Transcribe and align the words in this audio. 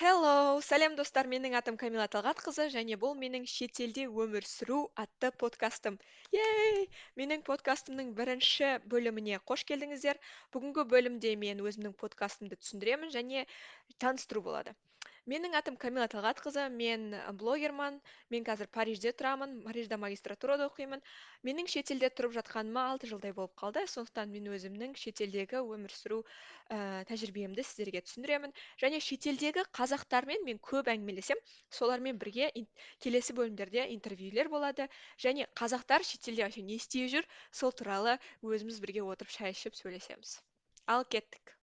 Hello, 0.00 0.60
сәлем 0.64 0.94
достар, 0.96 1.26
менің 1.28 1.54
атым 1.58 1.76
Камила 1.80 2.06
Талғатқызы 2.12 2.64
және 2.74 2.96
бұл 3.02 3.12
менің 3.22 3.42
шетелде 3.54 4.06
өмір 4.22 4.46
сүру 4.48 4.78
атты 5.02 5.28
подкастым. 5.42 5.98
Ей! 6.32 6.86
Менің 7.20 7.44
подкастымның 7.50 8.14
бірінші 8.22 8.70
бөліміне 8.94 9.42
қош 9.50 9.66
келдіңіздер. 9.68 10.24
Бүгінгі 10.56 10.88
бөлімде 10.94 11.34
мен 11.44 11.60
өзімнің 11.60 11.98
подкастымды 12.00 12.56
түсіндіремін 12.62 13.12
және 13.18 13.44
таныстыру 14.06 14.48
болады 14.48 14.72
менің 15.30 15.54
атым 15.58 15.76
камила 15.78 16.06
талғатқызы 16.10 16.64
мен 16.74 17.12
блогерман 17.38 17.98
мен 18.34 18.46
қазір 18.46 18.68
парижде 18.74 19.12
тұрамын 19.14 19.60
парижде 19.66 19.98
магистратурада 20.00 20.66
оқимын. 20.70 21.02
Менің 21.46 21.68
шетелде 21.70 22.10
тұрып 22.10 22.34
жатқаныма 22.38 22.86
алты 22.92 23.10
жылдай 23.10 23.34
болып 23.36 23.54
қалды. 23.60 23.84
Сондықтан 23.92 24.32
мен 24.34 24.48
өзімнің 24.56 24.96
шетелдегі 24.98 25.62
өмір 25.62 25.94
сүру 25.94 26.18
ә, 26.24 27.04
тәжірибемді 27.10 27.64
сіздерге 27.66 28.02
түсіндіремін. 28.06 28.56
Және 28.82 29.00
шетелдегі 29.06 29.66
қазақтармен 29.76 30.44
мен 30.48 30.58
көп 30.70 30.90
әңгімелесемін 30.94 31.54
солармен 31.78 32.18
бірге 32.18 32.50
келесі 32.98 33.36
бөлімдерде 33.38 33.86
интервьюлер 33.94 34.50
болады. 34.50 34.88
Және 35.22 35.46
қазақтар 35.54 36.06
шетелде 36.10 36.48
вообще 36.48 36.66
не 36.66 36.80
істеп 36.80 37.10
жүр 37.14 37.30
сол 37.52 37.72
туралы 37.72 38.18
өзіміз 38.42 38.82
бірге 38.82 39.06
отырып 39.06 39.38
шай 39.38 39.54
ішіп 39.54 39.78
сөйлесеміз. 39.78 40.40
Ал 40.90 41.06
кеттік. 41.06 41.59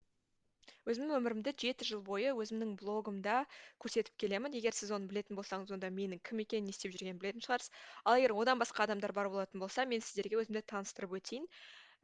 Өзімнің 0.89 1.15
өмірімді 1.17 1.53
жеті 1.63 1.85
жыл 1.87 2.01
бойы 2.03 2.31
өзімнің 2.43 2.73
блогымда 2.79 3.35
көрсетіп 3.83 4.17
келемін. 4.23 4.55
Егер 4.59 4.75
сіз 4.75 4.91
оны 4.95 5.07
білетін 5.11 5.37
болсаңыз 5.39 5.71
онда 5.75 5.89
менің 5.99 6.19
кім 6.27 6.41
екенін 6.43 6.67
не 6.67 6.75
істеп 6.75 6.91
жүргенімді 6.95 7.23
білетін 7.23 7.45
шығарсыз. 7.45 7.71
Ал 8.03 8.19
егер 8.19 8.35
одан 8.35 8.59
басқа 8.59 8.83
адамдар 8.87 9.13
бар 9.15 9.29
болатын 9.31 9.63
болса 9.63 9.85
мен 9.87 10.03
сіздерге 10.03 10.41
өзімді 10.41 10.63
таныстырып 10.73 11.15
өтейін. 11.19 11.47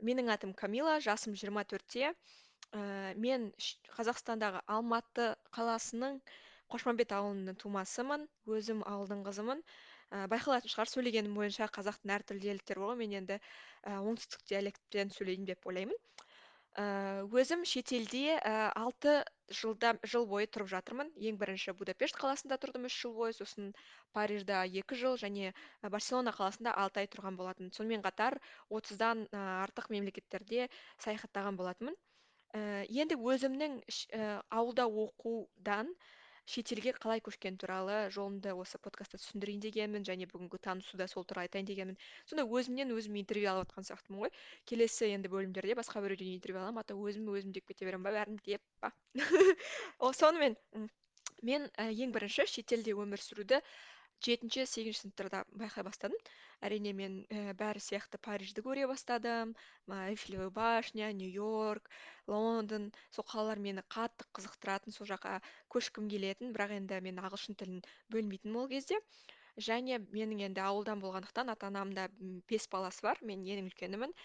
Менің 0.10 0.32
атым 0.36 0.54
камила 0.62 0.96
жасым 1.04 1.36
жиырма 1.36 1.66
төртте. 1.68 2.14
Ә, 2.72 2.82
мен 3.20 3.50
қазақстандағы 3.98 4.64
алматы 4.78 5.34
қаласының 5.58 6.22
қошмамбет 6.72 7.12
ауылының 7.18 7.60
тумасымын 7.60 8.28
өзім 8.58 8.86
ауылдың 8.88 9.26
қызымын. 9.28 9.64
Ә, 10.14 10.24
байқалатын 10.32 10.72
шығар 10.72 10.94
сөйлегенім 10.94 11.36
бойынша 11.36 11.68
қазақтың 11.76 12.16
әртүрлі 12.16 12.46
диалекттері 12.48 12.86
бар 12.86 12.94
ғой. 12.94 13.00
Мен 13.04 13.18
енді 13.20 13.40
ә, 13.42 14.00
оңтүстік 14.00 14.48
диалектпен 14.54 15.12
сөйлеймін 15.18 15.52
деп 15.52 15.68
ойлаймын. 15.68 16.00
Өзім 16.80 17.64
шетелде 17.68 18.36
э, 18.40 18.52
алты 18.80 19.14
жылда 19.60 19.90
жыл 20.12 20.26
бойы 20.30 20.48
тұрып 20.48 20.70
жатырмын. 20.72 21.10
Ең 21.30 21.40
бірінші 21.42 21.74
будапешт 21.80 22.16
қаласында 22.22 22.58
тұрдым 22.62 22.86
үш 22.90 22.96
жыл 23.04 23.16
бойы. 23.18 23.34
Сосын 23.36 23.74
парижда 24.16 24.62
екі 24.82 24.96
жыл 25.02 25.18
және 25.24 25.52
барселона 25.96 26.32
қаласында 26.38 26.76
алты 26.84 27.02
ай 27.04 27.10
тұрған 27.16 27.40
болатын 27.42 27.72
сонымен 27.76 28.06
қатар 28.06 28.38
отыздан 28.70 29.26
артық 29.34 29.90
мемлекеттерде 29.96 30.70
саяхаттаған 31.04 31.60
болатынмын. 31.60 31.98
І 32.56 33.04
енді 33.04 33.20
өзімнің 33.34 33.80
ауылда 34.50 34.88
оқудан 34.88 35.92
шетелге 36.50 36.94
қалай 36.98 37.22
көшкен 37.26 37.58
туралы 37.62 37.98
жолымды 38.16 38.54
осы 38.58 38.80
подкастта 38.82 39.20
түсіндірейін 39.22 39.62
дегенмін 39.66 40.06
және 40.08 40.28
бүгінгі 40.32 40.60
танысуда 40.66 41.08
сол 41.12 41.28
туралы 41.30 41.50
айтайын 41.50 41.68
дегенмін. 41.70 42.00
Сонда 42.30 42.46
өзімнен 42.60 42.94
өзім 42.96 43.20
интервью 43.22 43.52
алып 43.52 43.70
жатқан 43.70 43.90
сияқтымын 43.90 44.24
ғой. 44.24 44.34
Келесі 44.72 45.12
енді 45.14 45.32
бөлімдерде 45.36 45.78
басқа 45.78 46.02
біреуден 46.06 46.34
интервью 46.34 46.64
аламын 46.64 46.82
а 46.82 46.88
то 46.90 46.98
өзім 46.98 47.30
өзім 47.36 47.54
деп 47.54 47.70
кете 47.70 47.86
беремін 47.86 48.08
ба? 48.08 48.16
бәрін 48.18 48.42
деп 48.46 48.66
па? 48.82 48.94
Сонымен 50.22 50.58
мен 51.46 51.70
ең 51.78 52.18
бірінші 52.18 52.50
шетелде 52.50 52.98
өмір 52.98 53.22
сүруді 53.24 53.62
жетінші 54.26 54.66
сегізінші 54.68 55.00
сыныптарда 55.00 55.40
байқай 55.56 55.84
бастадым. 55.88 56.20
Әрине 56.66 56.92
мен 56.96 57.14
і 57.32 57.54
бәрі 57.60 57.80
сияқты 57.84 58.20
парижді 58.20 58.64
көре 58.66 58.88
бастадым. 58.92 59.54
Эйфелева 59.88 60.50
башня 60.52 61.12
нью 61.16 61.30
йорк 61.32 61.88
лондон. 62.28 62.90
Сол 63.16 63.26
қалалар 63.32 63.62
мені 63.64 63.84
қатты 63.96 64.28
қызықтыратын 64.36 64.96
сол 64.96 65.08
жаққа 65.08 65.40
көшкім 65.72 66.10
келетін. 66.12 66.52
Бірақ 66.56 66.76
енді 66.80 67.00
мен 67.06 67.22
ағылшын 67.24 67.56
тілін 67.62 67.80
білмейтінмін 68.12 68.60
ол 68.64 68.68
кезде. 68.74 69.00
Және 69.70 70.02
менің 70.12 70.44
енді 70.50 70.64
ауылдан 70.68 71.00
болғандықтан 71.04 71.54
ата 71.56 71.72
анамда 71.72 72.10
бес 72.52 72.68
баласы 72.68 73.06
бар. 73.08 73.24
Мен 73.24 73.48
ең 73.48 73.72
үлкенімін. 73.72 74.16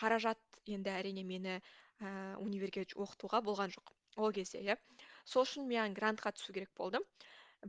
Қаражат 0.00 0.42
енді 0.66 0.90
әрине 0.98 1.22
мені 1.22 1.60
ііі 2.02 2.42
универге 2.42 2.88
оқытуға 2.98 3.38
болған 3.46 3.70
жоқ 3.70 3.94
ол 4.18 4.34
кезде 4.34 4.66
иә. 4.66 4.76
Сол 5.24 5.46
үшін 5.46 5.70
маған 5.70 5.94
грантқа 5.94 6.34
түсу 6.34 6.52
керек 6.52 6.74
болды 6.76 7.00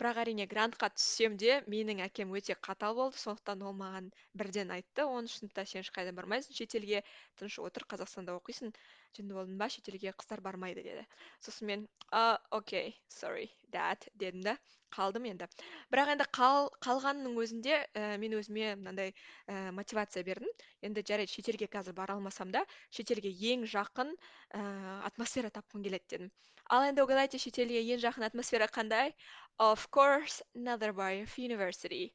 бірақ 0.01 0.17
әрине 0.23 0.45
грантқа 0.51 0.89
түссем 0.95 1.37
де 1.41 1.57
менің 1.73 2.01
әкем 2.05 2.33
өте 2.39 2.55
қатал 2.67 2.95
болды 2.99 3.21
сондықтан 3.21 3.63
ол 3.69 3.75
маған 3.81 4.09
бірден 4.41 4.73
айтты. 4.75 5.05
Оныншы 5.05 5.39
сыныпта 5.39 5.65
сен 5.71 5.85
ешқайда 5.85 6.13
бармайсың 6.19 6.57
шетелге 6.59 7.03
тыныш 7.39 7.59
отыр 7.67 7.87
қазақстанда 7.93 8.35
оқисың. 8.39 8.73
Жынды 9.17 9.37
болдың 9.37 9.59
ба 9.61 9.69
шетелге 9.71 10.13
қыздар 10.21 10.41
бармайды 10.45 10.83
деді 10.85 11.05
сосын 11.47 11.69
мен 11.71 11.87
а 12.11 12.39
окей 12.59 12.95
сорри 13.09 13.49
дәт 13.75 14.09
дедім 14.13 14.43
да 14.47 14.57
қалдым 14.95 15.25
енді 15.27 15.47
бірақ 15.91 16.11
енді 16.13 16.25
қал, 16.37 16.69
қалғанның 16.85 17.35
өзінде 17.43 17.79
ә, 17.99 18.15
мен 18.21 18.35
өзіме 18.37 18.75
мынандай 18.79 19.11
ә, 19.11 19.71
мотивация 19.75 20.23
бердім. 20.23 20.51
Енді 20.87 21.03
жарайды 21.09 21.33
шетелге 21.33 21.67
қазір 21.71 21.95
бара 21.97 22.15
алмасам 22.15 22.53
да 22.55 22.63
шетелге 22.95 23.33
ең 23.51 23.65
жақын 23.71 24.13
ә, 24.15 24.61
атмосфера 25.09 25.51
тапқым 25.57 25.83
келеді 25.83 26.15
дедім. 26.15 26.31
Ал 26.71 26.87
енді 26.87 27.03
угадайте 27.03 27.41
шетелге 27.41 27.83
ең 27.83 28.01
жақын 28.05 28.27
атмосфера 28.29 28.69
қандай? 28.71 29.11
Of 29.59 29.89
course 29.91 30.41
назарбаев 30.53 31.35
university 31.37 32.13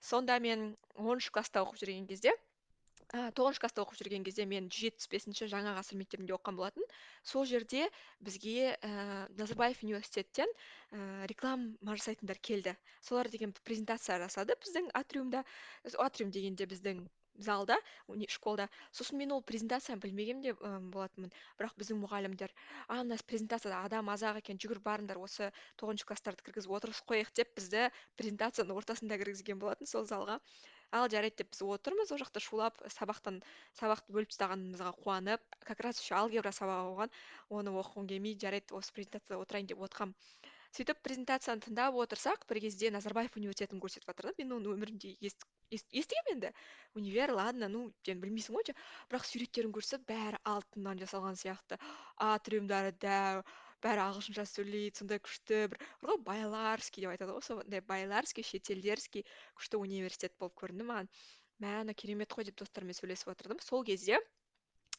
сонда 0.00 0.38
мен 0.40 0.72
оныншы 0.96 1.30
класста 1.30 1.62
оқып 1.62 1.84
жүрген 1.84 2.08
кезде 2.08 2.32
ә, 3.12 3.30
тоғызыншы 3.36 3.62
класста 3.62 3.82
оқып 3.84 3.98
жүрген 4.00 4.26
кезде 4.26 4.46
мен 4.48 4.68
жүз 4.72 4.86
жетпіс 4.86 5.10
бесінші 5.12 5.48
жаңа 5.52 5.74
ғасыр 5.78 6.00
мектебінде 6.00 6.34
оқыған 6.36 6.58
болатын. 6.60 6.86
Сол 7.22 7.44
жерде 7.48 7.88
бізге 8.24 8.74
ә, 8.74 8.92
назарбаев 9.36 9.82
университеттен 9.84 10.48
ә, 10.48 11.26
реклама 11.32 11.96
жасайтындар 12.00 12.40
келді. 12.50 12.76
Солар 13.00 13.28
деген 13.32 13.52
презентация 13.64 14.20
жасады 14.24 14.56
біздің 14.64 14.92
атриумда. 15.02 15.44
Атриум 15.98 16.32
дегенде 16.32 16.66
біздің 16.66 17.04
залда 17.38 17.78
школда. 18.28 18.68
Сосын 18.92 19.18
мен 19.18 19.32
ол 19.32 19.42
презентацияны 19.42 20.00
білмеген 20.00 20.40
де 20.40 20.52
болатынмын. 20.54 21.32
Бірақ 21.58 21.76
біздің 21.80 22.00
мұғалімдер 22.02 22.52
а 22.88 23.02
мына 23.02 23.16
презентацияда 23.26 23.84
адам 23.86 24.10
аз 24.12 24.22
ақ 24.22 24.42
екен 24.42 24.60
жүгір 24.60 24.82
барыңдар 24.84 25.20
осы 25.20 25.50
тоғызыншы 25.80 26.08
класстарды 26.08 26.44
кіргізіп 26.48 26.76
отырғызып 26.78 27.08
қояйық 27.08 27.32
деп 27.40 27.56
бізді 27.56 27.88
презентацияның 28.20 28.76
ортасында 28.82 29.18
кіргізген 29.18 29.58
болатын 29.58 29.88
сол 29.88 30.04
залға. 30.04 30.40
Ал 30.92 31.08
жарайды 31.12 31.42
деп 31.42 31.52
біз 31.52 31.62
отырмыз. 31.74 32.12
Ол 32.12 32.20
жақта 32.22 32.40
шулап 32.44 32.80
сабақтан 32.96 33.40
сабақты 33.80 34.14
бөліп 34.16 34.32
тастағанымызға 34.32 34.92
қуанып 35.02 35.44
как 35.66 35.80
раз 35.86 36.00
еще 36.02 36.16
алгебра 36.20 36.52
сабағы 36.52 36.90
болған. 36.90 37.14
Оны 37.48 37.74
оқығым 37.82 38.08
келмейді. 38.12 38.46
Жарайды 38.46 38.76
осы 38.78 38.92
презентацияда 38.96 39.40
отырайын 39.42 39.70
деп 39.72 39.80
отқам. 39.88 40.14
Сөйтіп 40.72 41.02
презентацияны 41.04 41.60
тыңдап 41.60 41.96
отырсақ 42.00 42.46
бір 42.48 42.62
кезде 42.64 42.90
назарбаев 42.92 43.34
университетін 43.36 43.80
көрсетіп 43.80 44.22
да. 44.22 44.32
Мен 44.38 44.54
оны 44.56 44.70
өмірімде 44.72 45.10
естігемін 45.20 46.30
енді. 46.36 46.52
Универ 46.96 47.34
ладно 47.36 47.68
ну 47.68 47.82
сен 48.06 48.22
білмейсің 48.22 48.56
ғой 48.56 48.72
бірақ 49.10 49.28
суреттерін 49.28 49.74
көрсек 49.76 50.06
бәрі 50.08 50.40
алтыннан 50.48 51.02
жасалған 51.04 51.36
сияқты. 51.36 51.76
Атриумдары 52.16 52.96
дәу 53.04 53.44
бәрі 53.84 54.04
ағылшынша 54.06 54.44
сөйлейді 54.50 55.02
сондай 55.02 55.22
күшті 55.28 55.62
бір 55.72 55.80
бар 56.02 56.12
ғой 56.12 56.20
байларский 56.28 57.04
деп 57.06 57.14
айтады 57.14 57.36
ғой 57.36 57.46
сондай 57.48 57.82
байларский 57.92 58.46
шетелдерский 58.50 59.26
күшті 59.58 59.80
университет 59.86 60.38
болып 60.38 60.58
көрінді 60.62 60.88
маған. 60.92 61.10
Мә 61.62 61.74
мына 61.80 61.94
керемет 61.94 62.32
қой 62.34 62.48
деп 62.50 62.62
достарыммен 62.62 62.98
сөйлесіп 62.98 63.34
отырдым. 63.34 63.60
Сол 63.62 63.84
кезде 63.86 64.20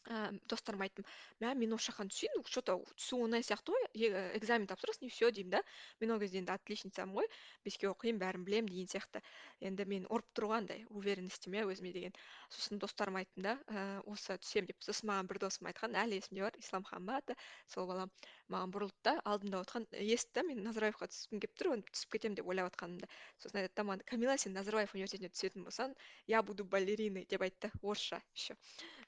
ііі 0.03 0.39
достарыма 0.51 0.83
айттым 0.83 1.05
мә 1.39 1.53
мен 1.55 1.73
осы 1.75 1.87
жаққа 1.91 2.05
түсейін 2.11 2.43
че 2.43 2.61
то 2.67 2.75
түсу 2.99 3.19
оңай 3.23 3.43
сияқты 3.47 3.71
ғой 3.71 4.09
экзамен 4.35 4.67
тапсырасың 4.67 5.07
и 5.07 5.11
все 5.13 5.29
деймін 5.31 5.53
да. 5.55 5.61
Мен 6.01 6.11
ол 6.11 6.19
кезде 6.19 6.41
енді 6.41 6.51
отличницамын 6.51 7.15
ғой 7.15 7.29
беске 7.63 7.87
оқимын 7.87 8.19
бәрін 8.19 8.43
білемін 8.43 8.67
деген 8.73 8.89
сияқты. 8.91 9.21
Енді 9.63 9.85
мен 9.87 10.07
ұрып 10.11 10.27
тұр 10.35 10.49
ғой 10.51 10.59
андай 10.59 10.83
уверенностьім 10.89 11.55
иә 11.55 11.63
өзіме 11.71 11.93
деген. 11.95 12.17
Сосын 12.51 12.83
достарыма 12.83 13.23
айттым 13.23 13.47
да 13.47 13.55
ііі 13.71 14.03
осы 14.11 14.37
түсемін 14.43 14.71
деп 14.73 14.83
сосын 14.83 15.07
маған 15.13 15.31
бір 15.31 15.39
досым 15.45 15.71
айтқан 15.71 15.95
әлі 16.03 16.19
есімде 16.19 16.43
бар 16.49 16.59
исламхан 16.59 17.07
ба 17.07 17.21
аты 17.23 17.39
сол 17.71 17.87
балам 17.87 18.11
маған 18.53 18.73
бұрылды 18.75 18.97
да 19.07 19.15
алдымда 19.33 19.61
отқан 19.65 19.87
естіді 19.91 20.39
да 20.39 20.45
мен 20.49 20.63
назарбаевқа 20.67 21.09
түскім 21.11 21.43
келіп 21.43 21.59
тұр 21.59 21.71
оны 21.75 21.87
түсіп 21.89 22.17
кетемін 22.17 22.39
деп 22.39 22.49
ойлап 22.53 22.71
жатқанымды 22.71 23.09
сосын 23.43 23.61
айтады 23.63 23.75
да 23.81 23.87
маған 23.89 24.05
камила 24.13 24.37
сен 24.45 24.57
назарбаев 24.57 24.95
университетіне 24.97 25.33
түсетін 25.35 25.67
болсаң 25.69 25.95
я 26.27 26.43
буду 26.43 26.65
балериной 26.65 27.25
деп 27.29 27.47
айтты 27.47 27.71
орысша 27.81 28.21
еще 28.33 28.57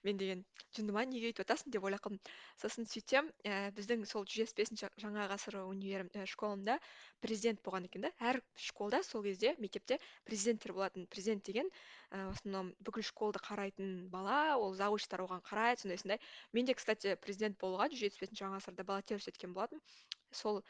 мен 0.05 0.17
деген 0.17 0.45
жынды 0.77 0.93
ма 0.93 1.03
неге 1.09 1.31
өйтіп 1.31 1.41
жатасың 1.41 1.73
деп 1.73 1.85
ойлап 1.87 2.03
қалдым. 2.05 2.19
Сосын 2.61 2.85
сөйтсем 2.91 3.31
ііі 3.43 3.71
біздің 3.77 4.05
сол 4.11 4.27
жүз 4.29 4.51
жетпіс 4.51 4.57
бесінші 4.59 4.89
жаңа 5.01 5.25
ғасыр 5.31 5.57
универ 5.63 6.05
школында 6.29 6.77
президент 7.25 7.63
болған 7.65 7.89
екен 7.89 8.05
да. 8.05 8.11
Әр 8.31 8.41
школда 8.67 9.01
сол 9.07 9.25
кезде 9.25 9.55
мектепте 9.57 9.97
президенттер 10.29 10.75
болатын. 10.77 11.07
Президент 11.09 11.45
деген 11.49 11.71
і 12.15 12.17
в 12.29 12.31
основном 12.31 12.71
бүкіл 12.85 13.03
школды 13.03 13.39
қарайтын 13.43 14.07
бала 14.13 14.55
ол 14.55 14.75
завучтар 14.77 15.23
оған 15.25 15.41
қарайды 15.43 15.81
сондай 15.81 15.97
сондай 15.97 16.19
мен 16.53 16.65
де 16.65 16.73
кстати 16.77 17.15
президент 17.19 17.57
болуға 17.59 17.89
жүз 17.91 18.03
жетпіс 18.05 18.21
бесінші 18.21 18.43
жаңа 18.43 18.59
ғасырда 18.59 18.85
баллотировать 18.87 19.25
еткен 19.35 19.53
болатынмын 19.53 19.83
сол 20.31 20.63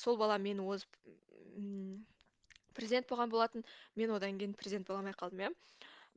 сол 0.00 0.16
бала 0.16 0.38
мені 0.38 0.64
озып 0.64 0.96
президент 2.74 3.08
болған 3.10 3.30
болатын. 3.30 3.64
Мен 3.96 4.12
одан 4.14 4.38
кейін 4.38 4.54
президент 4.58 4.88
бола 4.88 5.02
алмай 5.02 5.14
қалдым 5.18 5.44
иә. 5.44 5.50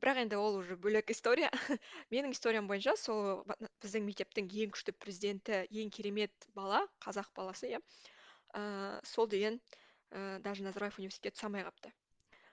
Бірақ 0.02 0.20
енді 0.22 0.38
ол 0.38 0.56
уже 0.60 0.76
бөлек 0.78 1.10
история. 1.10 1.50
Менің 2.14 2.34
историям 2.34 2.68
бойынша 2.70 2.96
сол 2.98 3.44
біздің 3.82 4.06
мектептің 4.06 4.50
ең 4.64 4.74
күшті 4.74 4.94
президенті 5.04 5.64
ең 5.70 5.90
керемет 5.94 6.48
бала 6.58 6.84
қазақ 7.04 7.32
баласы 7.38 7.72
иә. 7.72 7.80
Ыыы 8.54 9.00
сол 9.12 9.26
деген 9.26 9.60
ыыы 10.10 10.38
даже 10.42 10.66
назарбаев 10.66 10.98
университетке 10.98 11.34
түсе 11.36 11.48
алмай 11.50 11.66
қалыпты. 11.66 11.94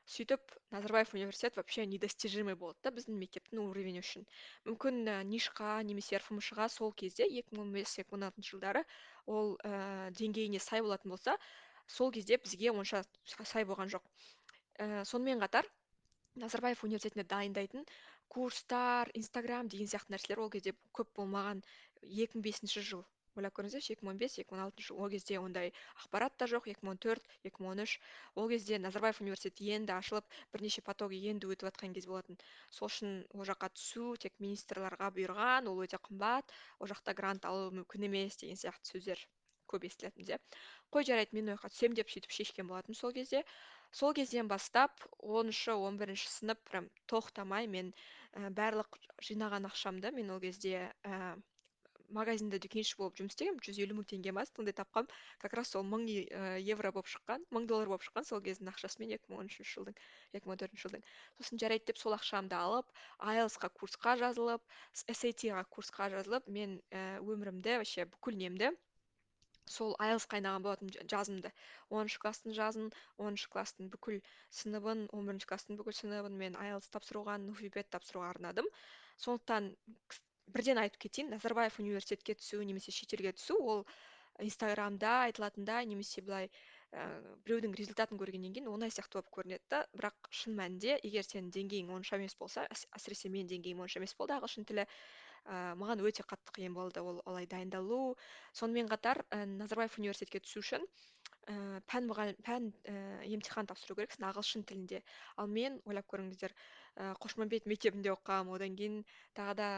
Сөйтіп 0.06 0.58
назарбаев 0.70 1.14
университет 1.14 1.56
вообще 1.58 1.86
недостижимый 1.90 2.56
болды 2.56 2.78
да 2.86 2.92
біздің 2.94 3.16
мектептің 3.22 3.62
уровені 3.64 4.04
үшін. 4.06 4.26
Мүмкін 4.70 5.00
і 5.06 5.16
ниш 5.30 5.48
қа 5.58 5.80
немесе 5.86 6.20
рфмш 6.20 6.52
ға 6.58 6.68
сол 6.70 6.94
кезде 6.94 7.26
екі 7.26 7.56
мың 7.56 7.64
он 7.64 7.72
бес 7.78 7.98
екі 7.98 8.12
мың 8.12 8.20
он 8.20 8.28
алтыншы 8.28 8.54
жылдары 8.54 8.84
ол 9.26 9.56
ііі 9.64 10.12
деңгейіне 10.20 10.62
сай 10.64 10.84
болатын 10.86 11.14
болса 11.16 11.38
сол 11.98 12.12
кезде 12.16 12.38
бізге 12.44 12.72
онша 12.74 13.04
сай 13.54 13.66
болған 13.72 13.92
жоқ. 13.94 14.04
Ііі 14.80 15.06
сонымен 15.12 15.42
қатар 15.46 15.70
назарбаев 16.44 16.84
университетіне 16.88 17.26
дайындайтын 17.32 17.86
курстар 18.36 19.12
инстаграм 19.14 19.68
деген 19.72 19.90
сияқты 19.92 20.16
нәрселер 20.16 20.46
ол 20.46 20.50
кезде 20.56 20.76
көп 20.98 21.12
болмаған 21.20 21.62
екі 22.04 22.38
мың 22.38 22.46
бесінші 22.50 22.84
жыл. 22.90 23.04
Ойлап 23.40 23.56
көріңіздерші 23.58 23.94
екі 23.96 24.06
мың 24.06 24.14
он 24.14 24.20
бес 24.22 24.38
екі 24.42 24.56
мың 24.56 24.64
алтыншы 24.66 24.96
ол 24.96 25.12
кезде 25.14 25.40
ондай 25.42 25.72
ақпарат 26.04 26.36
та 26.40 26.48
жоқ 26.52 26.70
екі 26.74 26.86
мың 26.86 26.96
он 26.96 27.02
төрт 27.06 27.30
екі 27.50 27.64
мың 27.64 27.72
он 27.74 27.84
үш. 27.86 27.96
Ол 28.36 28.50
кезде 28.52 28.80
назарбаев 28.80 29.22
университеті 29.24 29.72
енді 29.78 29.96
ашылып 29.98 30.28
бірнеше 30.54 30.84
поток 30.90 31.16
енді 31.18 31.52
өтіп 31.52 31.70
жатқан 31.70 31.96
кез 31.98 32.10
болатын. 32.12 32.40
Сол 32.78 32.92
үшін 32.92 33.16
ол 33.36 33.48
жаққа 33.52 33.72
түсу 33.78 34.12
тек 34.26 34.36
министрларға 34.44 35.12
бұйырған 35.18 35.72
ол 35.72 35.82
өте 35.86 36.02
қымбат. 36.10 36.54
Ол 36.80 36.92
жақта 36.92 37.16
грант 37.18 37.46
алу 37.50 37.72
мүмкін 37.80 38.10
емес 38.10 38.40
деген 38.44 38.62
сияқты 38.62 38.96
сөздер 38.96 39.28
көп 39.72 39.88
естілетін 39.90 40.40
қой 40.94 41.06
жарайды 41.08 41.36
мен 41.36 41.50
ол 41.50 41.58
жаққа 41.58 41.74
түсемін 41.74 41.98
деп 42.00 42.12
сөйтіп 42.14 42.36
шешкен 42.36 42.68
болатынмын 42.70 43.00
сол 43.00 43.14
кезде. 43.16 43.42
Сол 44.00 44.14
кезден 44.18 44.48
бастап 44.52 45.04
оныншы 45.20 45.74
он 45.88 45.98
бірінші 46.02 46.30
сынып 46.32 46.62
прям 46.70 46.88
тоқтамай 47.12 47.68
мен 47.76 47.92
і 48.36 48.52
барлық 48.60 49.00
жинаған 49.28 49.68
ақшамды 49.72 50.12
мен 50.16 50.32
ол 50.36 50.42
кезде 50.44 50.74
ііі 51.04 51.34
магазинде 52.14 52.60
дүкенші 52.64 52.98
болып 53.00 53.18
жұмыс 53.20 53.36
істегенмін 53.36 53.64
жүз 53.66 53.80
елу 53.86 53.98
мың 53.98 54.08
теңге 54.12 54.34
ма 54.36 54.46
сондай 54.50 54.76
тапқанмын 54.78 55.12
как 55.44 55.54
раз 55.60 55.74
сол 55.76 55.86
мың 55.88 56.06
евро 56.62 56.92
болып 56.96 57.10
шыққан 57.14 57.46
мың 57.56 57.68
доллар 57.72 57.92
болып 57.94 58.06
шыққан 58.08 58.28
сол 58.30 58.44
кездің 58.46 58.72
ақшасымен 58.74 59.16
екі 59.18 59.32
мың 59.32 59.44
он 59.44 59.52
үшінші 59.52 59.78
жылдың 59.80 60.00
екі 60.38 60.46
мың 60.46 60.56
он 60.56 60.62
төртінші 60.64 60.88
жылдың. 60.88 61.06
Сосын 61.40 61.62
жарайды 61.66 61.92
деп 61.92 62.02
сол 62.02 62.18
ақшамды 62.18 62.58
алып 62.60 62.92
айлсқа 63.34 63.72
курсқа 63.82 64.18
жазылып 64.22 64.62
ға 65.56 65.64
курсқа 65.70 66.10
жазылып 66.14 66.48
мен 66.48 66.82
і 66.92 67.06
өмірімді 67.22 67.80
вообще 67.80 68.06
бүкіл 68.06 68.38
немді 68.42 68.74
сол 69.74 69.96
айлсқа 70.06 70.38
айналған 70.38 70.66
болатын 70.66 70.90
жазымды. 71.12 71.52
оныншы 71.90 72.20
класстың 72.24 72.54
жазын 72.58 72.92
оныншы 73.18 73.50
класстың 73.56 73.90
бүкіл 73.96 74.20
сыныбын 74.60 75.02
он 75.18 75.26
бірінші 75.30 75.50
класстың 75.52 75.80
бүкіл 75.80 75.98
сыныбын 76.00 76.38
мен 76.42 76.58
айлс 76.66 76.92
тапсыруға 76.96 77.38
нуфибет 77.48 77.90
тапсыруға 77.96 78.30
арнадым. 78.36 78.70
Сондықтан 79.26 79.72
бірден 80.48 80.78
айтып 80.82 81.02
кетейін. 81.08 81.32
Назарбаев 81.36 81.80
университетке 81.80 82.36
түсу 82.38 82.62
немесе 82.64 82.92
шетелге 82.92 83.34
түсу 83.38 83.58
ол 83.60 83.86
инстаграмда 84.40 85.26
айтылатындай 85.30 85.86
немесе 85.86 86.22
былай 86.22 86.50
ііі 86.50 87.36
біреудің 87.46 87.76
результатын 87.76 88.20
көргеннен 88.20 88.54
кейін 88.56 88.70
оңай 88.72 88.92
сияқты 88.94 89.20
болып 89.20 89.32
көрінеді 89.36 89.64
да. 89.72 89.82
Бірақ 89.96 90.30
шын 90.32 90.56
мәнінде 90.60 91.00
егер 91.04 91.26
сенің 91.28 91.52
деңгейің 91.56 91.92
онша 91.96 92.20
емес 92.20 92.36
болса 92.40 92.68
әсіресе 92.96 93.32
менің 93.32 93.50
деңгейім 93.52 93.82
онша 93.84 94.00
емес 94.00 94.16
болды 94.16 94.36
ағылшын 94.38 94.68
тілі 94.70 94.86
ыыы 94.86 95.76
маған 95.82 96.04
өте 96.08 96.24
қатты 96.30 96.56
қиын 96.56 96.74
болды 96.78 97.02
ол 97.02 97.20
олай 97.26 97.48
дайындалу. 97.48 98.16
Сонымен 98.54 98.88
қатар 98.92 99.26
і 99.32 99.44
назарбаев 99.58 100.00
университетке 100.00 100.44
түсу 100.46 100.64
үшін 100.64 100.88
ііі 101.46 101.82
пән 101.92 102.08
мұғалім 102.10 102.40
пән 102.48 102.72
ііі 102.88 103.36
емтихан 103.38 103.68
тапсыру 103.70 103.98
керексің 104.00 104.26
ағылшын 104.32 104.64
тілінде. 104.66 105.04
Ал 105.38 105.48
мен 105.48 105.82
ойлап 105.86 106.08
көріңіздер 106.10 106.56
і 106.56 107.12
қошмамбет 107.22 107.68
мектебінде 107.70 108.14
оқығанмын. 108.16 108.56
Одан 108.56 108.80
кейін 108.80 109.04
тағы 109.38 109.58
да 109.60 109.70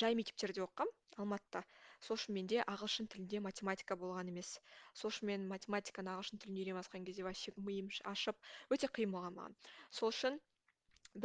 жай 0.00 0.16
мектептерде 0.18 0.64
оқығанмын 0.64 1.22
алматыда. 1.22 1.62
Сол 2.06 2.16
үшін 2.18 2.36
менде 2.38 2.62
ағылшын 2.72 3.08
тілінде 3.12 3.40
математика 3.44 3.96
болған 3.98 4.30
емес. 4.32 4.54
Сол 5.00 5.12
үшін 5.12 5.28
мен 5.30 5.44
математиканы 5.50 6.10
ағылшын 6.14 6.42
тілін 6.42 6.56
үйрене 6.58 6.78
басқан 6.78 7.04
кезде 7.08 7.26
вообще 7.26 7.54
миым 7.68 7.92
ашып 8.12 8.50
өте 8.76 8.90
қиын 8.98 9.14
болған 9.16 9.36
маған. 9.38 9.56
Сол 9.98 10.10
үшін 10.14 10.40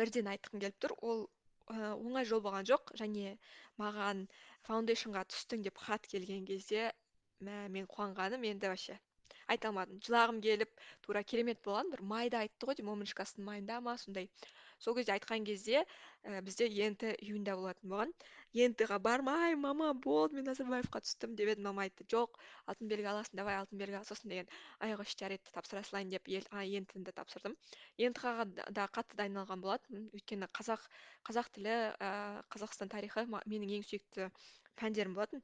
бірден 0.02 0.30
айтқым 0.34 0.62
келіп 0.64 0.80
тұр 0.86 0.96
ол 1.12 1.26
і 1.72 1.80
оңай 1.88 2.28
жол 2.28 2.44
болған 2.44 2.68
жоқ 2.68 2.94
және 3.02 3.34
маған 3.82 4.24
фаундейшнға 4.68 5.24
түстің 5.34 5.66
деп 5.68 5.82
хат 5.88 6.08
келген 6.14 6.46
кезде 6.52 6.86
мә 7.48 7.58
мен 7.74 7.90
қуанғаным 7.96 8.46
енді 8.52 8.72
вообще 8.72 9.00
айта 9.54 9.70
алмадым. 9.72 10.00
Жылағым 10.08 10.40
келіп 10.46 10.72
тура 11.08 11.24
керемет 11.32 11.60
болған 11.66 11.92
бір 11.96 12.04
майда 12.14 12.44
айтты 12.46 12.70
ғой 12.70 12.80
деймін 12.80 13.12
класстың 13.20 13.48
майында 13.50 13.80
ма 13.88 13.98
сондай. 14.04 14.30
Сол 14.84 14.96
кезде 14.98 15.14
айтқан 15.16 15.46
кезде 15.48 15.84
і 16.28 16.42
бізде 16.48 16.68
ент 16.86 17.04
июньда 17.04 17.56
болатын 17.56 17.90
болған. 17.92 18.12
ент 18.54 18.82
ға 18.90 18.98
бармаймын 19.00 19.62
мама 19.62 19.94
болды 19.94 20.36
мен 20.38 20.46
назарбаевқа 20.50 21.02
түстім 21.06 21.36
деп 21.40 21.52
едім 21.54 21.68
мама 21.70 21.86
айтты 21.86 22.06
жоқ 22.14 22.40
алтын 22.66 22.92
белгі 22.92 23.10
аласың 23.12 23.40
давай 23.40 23.58
алтын 23.60 23.78
белгі 23.82 24.00
ал 24.00 24.06
сосын 24.06 24.30
деген. 24.30 24.48
Ай 24.80 24.96
қойшы 25.00 25.18
жарайды 25.20 25.52
тапсыра 25.54 25.84
салайын 25.84 26.10
деп 26.10 26.28
ент 26.28 26.94
тапсырдым. 27.16 27.56
ент 27.98 28.18
ға 28.18 28.46
да 28.46 28.88
қатты 28.88 29.18
дайындалған 29.22 29.62
болатынмын 29.62 30.10
өйткені 30.14 30.50
қазақ 30.60 30.90
қазақ 31.28 31.52
тілі 31.54 31.76
ііі 32.00 32.44
қазақстан 32.54 32.90
тарихы 32.90 33.26
менің 33.26 33.78
ең 33.78 33.84
сүйікті 33.90 34.32
пәндерім 34.78 35.14
болатын. 35.18 35.42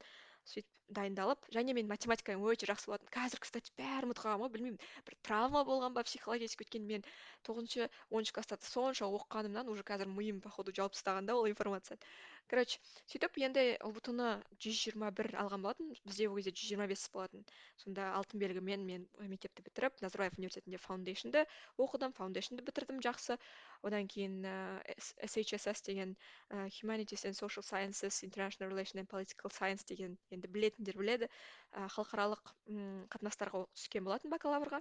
Сөйтіп 0.52 0.74
дайындалып 0.96 1.46
және 1.56 1.74
мен 1.76 1.88
математикаым 1.90 2.42
өте 2.50 2.68
жақсы 2.68 2.90
болатын. 2.90 3.08
Қазір 3.16 3.40
кстати 3.44 3.72
бәрін 3.80 4.10
ұмытып 4.10 4.24
қалғанмын 4.24 4.44
ғой 4.44 4.52
білмеймін. 4.56 4.80
Бір 5.08 5.16
травма 5.28 5.62
болған 5.68 5.94
ба 5.96 6.04
психологически 6.04 6.66
өйткені 6.66 6.90
мен 6.90 7.06
тоғызыншы 7.48 7.88
оныншы 8.10 8.36
класстарда 8.36 8.68
сонша 8.68 9.08
оқығанымнан 9.08 9.70
уже 9.72 9.86
қазір 9.88 10.12
миым 10.12 10.42
походу 10.44 10.74
жауып 10.76 10.96
тастаған 10.98 11.30
да 11.30 11.38
ол 11.40 11.48
информацияны 11.48 12.04
короче 12.50 12.78
сөйтіп 13.10 13.38
енді 13.46 13.62
ұбт 13.88 14.08
ны 14.16 14.28
жүз 14.64 14.78
жиырма 14.84 15.10
бір 15.18 15.28
алған 15.42 15.64
болатынмын 15.64 15.98
бізде 16.08 16.26
ол 16.28 16.36
кезде 16.38 16.52
жүз 16.54 16.68
жиырма 16.70 16.86
бес 16.90 17.04
болатын. 17.14 17.44
Сонда 17.82 18.08
алтын 18.18 18.42
белгімен 18.42 18.84
мен 18.88 19.06
мектепті 19.32 19.64
бітіріп 19.68 20.02
назарбаев 20.04 20.36
университетінде 20.38 20.80
фаундейшнді 20.84 21.44
оқыдым 21.86 22.14
фаундейшнді 22.18 22.66
бітірдім 22.68 23.00
жақсы. 23.06 23.38
Одан 23.82 24.08
кейін 24.14 24.40
ііі 24.44 25.44
shss 25.58 25.84
деген 25.88 26.16
і 26.50 26.64
humanities 26.78 27.24
and 27.28 27.38
social 27.40 27.64
sciences 27.70 28.22
international 28.28 28.70
relation 28.72 29.00
and 29.02 29.08
political 29.14 29.50
science 29.58 29.84
деген 29.88 30.18
енді 30.30 30.48
білетіндер 30.48 30.98
біледі. 31.00 31.28
І 31.72 31.88
халықаралық 31.96 32.54
м 32.68 33.06
қатынастарға 33.12 33.66
түскен 33.74 34.04
болатын 34.08 34.30
бакалаврға. 34.36 34.80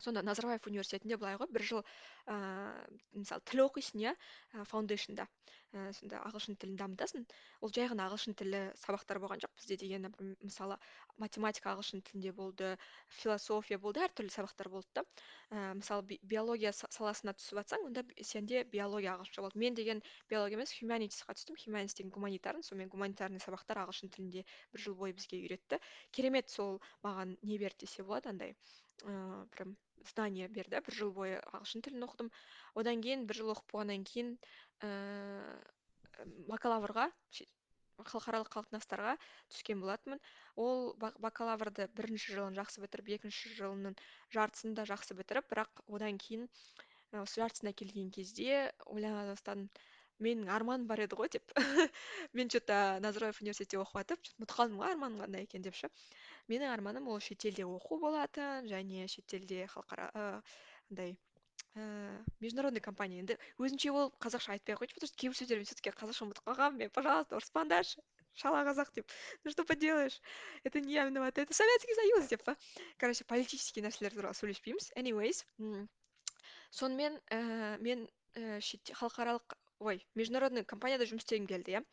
Сонда 0.00 0.22
назарбаев 0.26 0.66
университетінде 0.66 1.20
былай 1.20 1.38
ғой 1.40 1.50
бір 1.54 1.66
жыл 1.72 1.82
ыыы 2.26 3.22
мысалы 3.22 3.46
тіл 3.50 3.66
оқисың 3.68 4.06
иә 4.06 4.14
фаундейшнда. 4.72 5.26
І 5.70 5.82
сонда 5.94 6.18
ағылшын 6.26 6.56
тілін 6.58 6.78
дамытасың. 6.80 7.24
Ол 7.62 7.70
жай 7.70 7.86
ғана 7.90 8.08
ағылшын 8.08 8.34
тілі 8.38 8.62
сабақтар 8.80 9.20
болған 9.22 9.38
жоқ 9.44 9.52
бізде 9.60 9.76
деген 9.78 10.08
мысалы 10.42 10.78
математика 11.22 11.70
ағылшын 11.72 12.02
тілінде 12.08 12.32
болды 12.34 12.72
философия 13.20 13.78
болды 13.78 14.02
әртүрлі 14.06 14.34
сабақтар 14.34 14.70
болды 14.72 14.90
да. 14.98 15.04
Ііі 15.52 15.78
мысалы 15.78 16.18
биология 16.32 16.74
саласына 16.74 17.36
түсіп 17.38 17.60
жатсаң 17.60 17.86
онда 17.86 18.04
сенде 18.32 18.64
биология 18.74 19.14
ағылшынша 19.14 19.46
болды 19.46 19.62
мен 19.62 19.78
деген 19.78 20.02
биология 20.28 20.58
емес 20.58 20.74
хуманитисқа 20.74 21.38
түстім. 21.38 21.62
Хуманитис 21.62 21.94
деген 22.02 22.10
гуманитарный 22.18 22.66
сонымен 22.66 22.90
гуманитарный 22.90 23.46
сабақтар 23.46 23.84
ағылшын 23.86 24.10
тілінде 24.10 24.42
бір 24.74 24.86
жыл 24.88 24.98
бойы 24.98 25.14
бізге 25.14 25.38
үйретті. 25.44 25.78
Керемет 26.10 26.50
сол 26.50 26.80
маған 27.06 27.38
не 27.46 27.62
берді 27.62 27.86
десе 27.86 28.02
болады 28.02 28.34
андай. 28.34 28.56
Ыыы 29.04 29.46
прям 29.56 29.76
знание 30.12 30.48
берді 30.48 30.80
бір 30.86 30.96
жыл 31.02 31.12
бойы 31.16 31.38
ағылшын 31.52 31.84
тілін 31.86 32.06
оқыдым 32.08 32.30
одан 32.82 33.02
кейін 33.04 33.26
бір 33.30 33.42
жыл 33.42 33.54
оқып 33.54 33.74
болғаннан 33.74 34.06
кейін 34.10 34.36
ііі 34.82 36.44
бакалаврға 36.48 37.10
халықаралық 38.08 38.48
қатынастарға 38.54 39.14
түскен 39.52 39.80
болатынмын. 39.82 40.20
Ол 40.56 40.94
бакалаврды 40.96 41.88
бірінші 41.96 42.36
жылын 42.36 42.56
жақсы 42.56 42.82
бітіріп 42.84 43.10
екінші 43.18 43.52
жылының 43.58 43.96
жартысын 44.34 44.74
да 44.78 44.86
жақсы 44.88 45.16
бітіріп 45.18 45.50
бірақ 45.52 45.82
одан 45.88 46.18
кейін 46.22 46.48
осы 47.20 47.42
жартысына 47.42 47.74
келген 47.76 48.10
кезде 48.14 48.70
ойлана 48.86 49.26
бастадым 49.32 49.68
менің 50.20 50.52
арманым 50.52 50.86
бар 50.86 51.04
еді 51.06 51.16
ғой 51.16 51.30
деп. 51.32 51.52
Мен 52.36 52.48
че 52.48 52.60
то 52.60 52.98
назарбаев 53.00 53.40
университетте 53.40 53.80
оқып 53.80 54.02
жатып 54.02 54.32
ұмытып 54.36 54.56
қалдым 54.56 54.82
ғой 54.82 54.92
арманым 54.94 55.24
қандай 55.24 55.48
екен 55.48 55.64
деп 55.64 55.74
ше. 55.74 55.88
Менің 56.50 56.74
арманым 56.74 57.08
ол 57.08 57.20
шетелде 57.22 57.64
оқу 57.64 58.00
болатын 58.02 58.66
және 58.70 59.06
шетелде 59.08 59.66
халықара 59.70 60.42
андай 60.90 61.16
ііі 61.74 62.24
международный 62.40 62.80
компания. 62.82 63.20
Енді 63.22 63.36
өзімше 63.62 63.92
ол 63.94 64.10
қазақша 64.18 64.56
айтпай 64.56 64.74
ақ 64.74 64.80
қояйыншы 64.80 64.96
потому 64.98 65.10
что 65.10 65.20
кейбір 65.22 65.36
сөздерді 65.38 65.68
все 65.68 65.76
таки 65.78 65.92
қазақша 65.94 66.26
ұмытып 66.26 66.48
қалғанмын. 66.48 66.78
Мен 66.82 66.90
пожалуйста 66.90 67.38
ұрыспаңдаршы 67.38 68.02
шала 68.34 68.64
қазақ 68.66 68.90
деп. 68.94 69.06
Ну 69.44 69.50
что 69.54 69.64
поделаешь 69.64 70.20
это 70.64 70.80
не 70.80 70.94
я 70.94 71.04
виновата 71.04 71.42
это 71.42 71.54
советский 71.54 71.94
союз 71.94 72.26
деп 72.28 72.42
па 72.44 72.56
короче 72.98 73.24
политический 73.24 73.82
нәрселер 73.82 74.14
туралы 74.14 74.34
сөйлеспейміз. 74.34 74.92
Anyways 74.96 75.44
сонымен 76.70 77.20
ііі 77.30 77.78
мен 77.86 78.08
і 78.34 78.60
шетте 78.62 78.94
халықаралық 78.94 79.54
ой 79.80 80.02
международный 80.14 80.64
компанияда 80.64 81.06
жұмыс 81.06 81.22
істегім 81.26 81.46
келді 81.50 81.78
иә. 81.78 81.84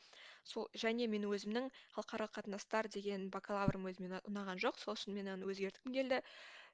Сол 0.52 0.70
және 0.84 1.08
мен 1.12 1.26
өзімнің 1.30 1.70
халықаралық 1.96 2.36
қатынастар 2.38 2.90
деген 2.98 3.28
бакалаврым 3.34 3.88
өзіме 3.92 4.22
ұнаған 4.30 4.62
жоқ. 4.64 4.80
Сол 4.84 4.96
үшін 4.98 5.18
мен 5.18 5.32
оны 5.34 5.50
өзгерткім 5.52 5.96
келді. 5.98 6.22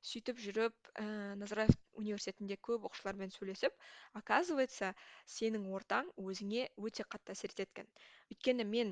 Сөйтіп 0.04 0.40
жүріп 0.44 0.90
ііі 1.00 1.36
назарбаев 1.40 1.78
университетінде 2.02 2.58
көп 2.68 2.90
оқушылармен 2.90 3.32
сөйлесіп 3.32 3.78
оказывается 4.20 4.90
сенің 5.36 5.70
ортаң 5.78 6.10
өзіңе 6.20 6.66
өте 6.76 7.06
қатты 7.08 7.32
әсер 7.38 7.54
етеді 7.56 7.70
екен 7.72 7.88
өйткені 8.34 8.66
мен 8.74 8.92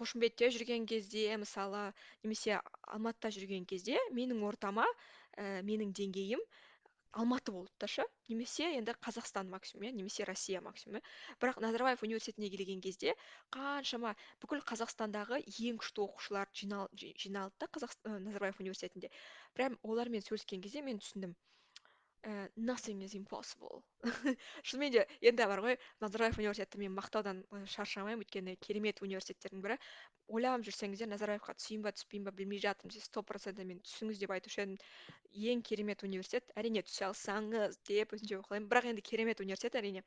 қошымбетте 0.00 0.48
жүрген 0.54 0.88
кезде 0.88 1.36
мысалы 1.42 1.82
немесе 2.24 2.56
алматыда 2.94 3.34
жүрген 3.36 3.68
кезде 3.68 4.00
менің 4.16 4.42
ортама 4.48 4.86
і 4.88 5.46
менің 5.68 5.92
деңгейім 6.00 6.40
алматы 7.20 7.52
болды 7.54 7.72
да 7.82 7.88
шы 7.90 8.04
немесе 8.28 8.66
енді 8.78 8.94
қазақстан 9.06 9.48
максимум 9.52 9.86
иә 9.86 9.92
немесе 9.96 10.26
россия 10.28 10.60
максимум 10.60 10.98
иә. 10.98 11.02
Бірақ 11.40 11.60
назарбаев 11.64 12.02
университетіне 12.08 12.50
келген 12.52 12.82
кезде 12.84 13.14
қаншама 13.56 14.12
бүкіл 14.44 14.60
қазақстандағы 14.70 15.40
ең 15.70 15.80
күшті 15.80 16.04
оқушылар 16.04 16.52
жиналды 16.60 17.66
да 17.66 17.68
назарбаев 18.18 18.60
университетінде. 18.60 19.10
Прям 19.54 19.78
олармен 19.82 20.24
сөйлескен 20.28 20.60
кезде 20.60 20.82
мен 20.82 21.00
түсіндім. 21.00 21.36
Ііі 22.26 22.66
nothing 22.68 23.02
is 23.06 23.14
impossible. 23.14 23.82
Шынымен 24.66 24.92
де 24.94 25.02
енді 25.30 25.46
бар 25.50 25.60
ғой 25.62 25.76
назарбаев 26.02 26.38
университеті 26.40 26.80
мен 26.82 26.96
мақтаудан 26.96 27.42
шаршамаймын 27.74 28.24
өйткені 28.24 28.56
керемет 28.66 29.02
университеттердің 29.06 29.62
бірі. 29.66 29.76
Ойланып 30.34 30.66
жүрсеңіздер 30.66 31.10
назарбаевқа 31.12 31.54
түсейін 31.60 31.84
ба 31.86 31.92
түспейін 31.94 32.26
ба 32.26 32.34
білмей 32.40 32.62
жатырмын. 32.64 32.94
Десе 32.96 33.06
сто 33.06 33.22
процент 33.22 33.62
мен 33.62 33.78
түсіңіз 33.86 34.18
деп 34.24 34.34
айтушы 34.34 34.64
едім. 34.64 34.74
Ең 35.52 35.62
керемет 35.70 36.02
университет 36.08 36.50
әрине 36.58 36.82
түсе 36.88 37.06
алсаңыз 37.12 37.78
деп 37.86 38.16
өзімше 38.18 38.40
оқылаймын 38.42 38.68
бірақ 38.74 38.90
енді 38.90 39.06
керемет 39.12 39.44
университет 39.46 39.78
әрине 39.82 40.02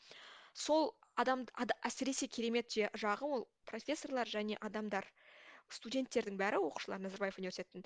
сол 0.59 0.89
адам 1.23 1.45
әсіресе 1.87 2.27
керемет 2.27 2.75
жағы 3.03 3.27
ол 3.35 3.47
профессорлар 3.71 4.27
және 4.27 4.57
адамдар 4.69 5.07
студенттердің 5.75 6.37
бәрі 6.41 6.59
оқушылар 6.67 7.01
назарбаев 7.03 7.37
университетінің. 7.39 7.85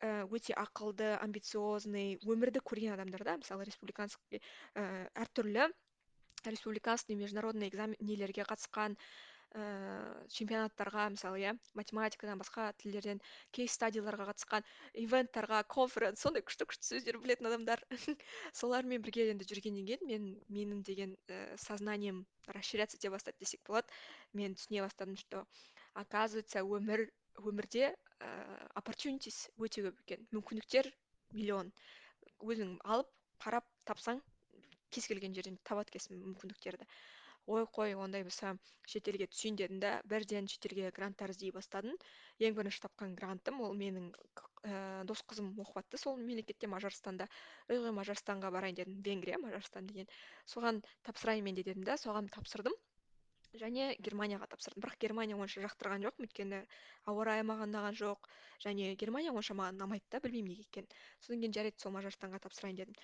І 0.00 0.10
өте 0.36 0.56
ақылды 0.56 1.08
амбициозный 1.20 2.18
өмірді 2.24 2.62
көрген 2.64 2.94
адамдар 2.96 3.24
да 3.28 3.36
мысалы 3.42 3.66
республиканский 3.68 4.40
ііі 4.40 4.84
әртүрлі 5.24 5.66
республиканский 6.46 7.18
международный 7.20 7.68
экзамен 7.68 8.00
нелерге 8.00 8.46
қатысқан 8.48 8.96
ііі 8.96 9.20
чемпионаттарға 10.30 11.04
мысалы 11.16 11.40
иә 11.42 11.52
математикадан 11.74 12.38
басқа 12.38 12.68
тілдерден 12.82 13.20
кейс 13.56 13.74
стадиларға 13.74 14.28
қатысқан 14.28 14.66
ивенттарға 15.04 15.64
конференс 15.74 16.22
сондай 16.22 16.44
күшті 16.46 16.68
күшті 16.70 16.86
сөздер 16.92 17.18
білетін 17.18 17.50
адамдар. 17.50 17.82
Солармен 18.60 19.02
бірге 19.02 19.26
енді 19.32 19.48
жүргеннен 19.50 19.88
кейін 19.90 20.06
мен 20.12 20.28
менің 20.54 20.84
деген 20.86 21.16
ііі 21.26 21.58
сознанием 21.66 22.22
расширяться 22.46 22.96
ете 23.00 23.10
бастады 23.10 23.42
десек 23.42 23.66
болады. 23.66 23.90
Мен 24.32 24.54
түсіне 24.54 24.86
бастадым 24.86 25.18
что 25.18 25.44
оказывается 25.94 26.62
өмір 26.62 27.10
өмірде 27.38 27.90
ііі 27.90 28.68
оппортюнитис 28.80 29.38
өте 29.58 29.86
көп 29.86 30.02
екен. 30.04 30.26
мүмкіндіктер 30.34 30.90
миллион. 31.36 31.72
өзің 32.40 32.76
алып 32.84 33.08
қарап 33.44 33.66
тапсаң 33.88 34.20
кез 34.90 35.06
келген 35.10 35.34
жерден 35.36 35.58
табады 35.64 35.92
екенсің 35.92 36.20
мүмкіндіктерді. 36.20 36.86
Ой 37.46 37.64
қой 37.76 37.94
ондай 37.96 38.22
болса 38.26 38.52
шетелге 38.92 39.26
түсейін 39.30 39.56
дедім 39.60 39.78
да 39.82 39.92
бірден 40.12 40.48
шетелге 40.52 40.90
гранттар 40.96 41.32
іздей 41.32 41.52
бастадым 41.56 41.96
ең 42.38 42.56
бірінші 42.58 42.82
тапқан 42.84 43.14
грантым 43.20 43.62
ол 43.64 43.72
менің 43.80 44.10
ііі 44.12 45.06
дос 45.08 45.22
қызым 45.32 45.48
оқып 45.64 45.80
жатты 45.80 46.00
сол 46.02 46.18
мемлекетте 46.20 46.68
мажарстанда. 46.68 47.26
Ой 47.68 47.80
мажарстанға 47.96 48.52
барайын 48.56 48.76
дедім. 48.82 49.00
Венгрия 49.06 49.38
мажарстан 49.40 49.86
деген. 49.88 50.10
Соған 50.46 50.82
тапсырайын 51.08 51.44
мен 51.48 51.56
де 51.56 51.64
дедім 51.70 51.84
да 51.88 51.96
соған 51.96 52.28
тапсырдым. 52.36 52.76
Және 53.58 53.86
германияға 54.06 54.46
тапсырдым. 54.52 54.82
Бірақ 54.84 54.98
германия 55.04 55.36
онша 55.36 55.62
жақтырған 55.64 56.04
жоқпын 56.06 56.26
өйткені 56.26 56.60
ауа 57.10 57.26
райы 57.28 57.46
маған 57.50 57.72
ұнаған 57.72 57.98
жоқ 58.00 58.28
және 58.66 58.94
германия 59.02 59.32
онша 59.32 59.56
маған 59.58 59.80
ұнамайды 59.80 60.06
да 60.14 60.20
білмеймін 60.26 60.54
неге 60.54 60.66
екенін. 60.68 60.88
Содан 61.20 61.42
кейін 61.42 61.56
жарайды 61.58 61.82
сол 61.82 61.94
мажарстанға 61.96 62.42
тапсырайын 62.46 62.78
дедім. 62.82 63.00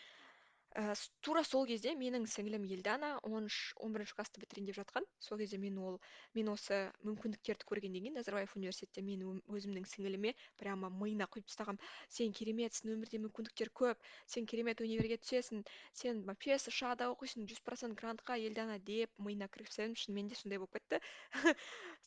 Ііі 0.77 1.09
тура 1.25 1.41
сол 1.49 1.65
кезде 1.69 1.95
менің 1.97 2.27
сіңілім 2.29 2.65
елдана 2.75 3.09
он 3.25 3.47
үш 3.49 3.57
он 3.81 3.95
бірінші 3.95 4.17
класты 4.19 4.43
бітірейін 4.43 4.67
деп 4.69 4.77
жатқан. 4.77 5.07
Сол 5.25 5.39
кезде 5.41 5.57
мен 5.63 5.79
ол 5.81 5.95
мен 6.37 6.51
осы 6.53 6.81
мүмкіндіктерді 7.09 7.65
көргеннен 7.71 8.05
кейін 8.05 8.19
назарбаев 8.19 8.53
университетте 8.61 9.01
мен 9.07 9.23
өзімнің 9.57 9.87
сіңіліме 9.89 10.35
прямо 10.61 10.91
миына 10.93 11.29
құйып 11.33 11.49
тастағанмын 11.49 11.81
сен 12.19 12.37
кереметсің 12.37 12.93
өмірде 12.93 13.23
мүмкіндіктер 13.25 13.73
көп 13.81 14.05
сен 14.35 14.51
керемет 14.53 14.85
универге 14.85 15.17
түсесің 15.23 15.65
сен 16.03 16.21
вообще 16.29 16.61
сша 16.61 16.93
да 17.01 17.09
оқисың 17.15 17.49
жүз 17.49 17.65
процент 17.65 17.97
грантқа 17.97 18.37
елдана 18.37 18.77
деп 18.93 19.17
миына 19.17 19.49
кіргізіп 19.49 19.97
шынымен 20.05 20.29
де 20.29 20.37
сондай 20.43 20.61
болып 20.61 20.77
кетті. 20.77 21.01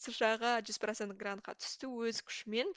Сша 0.05 0.35
ға 0.37 0.53
жүз 0.61 0.77
процент 0.85 1.17
грантқа 1.17 1.57
түсті 1.57 1.89
өз 2.05 2.21
күшімен. 2.21 2.69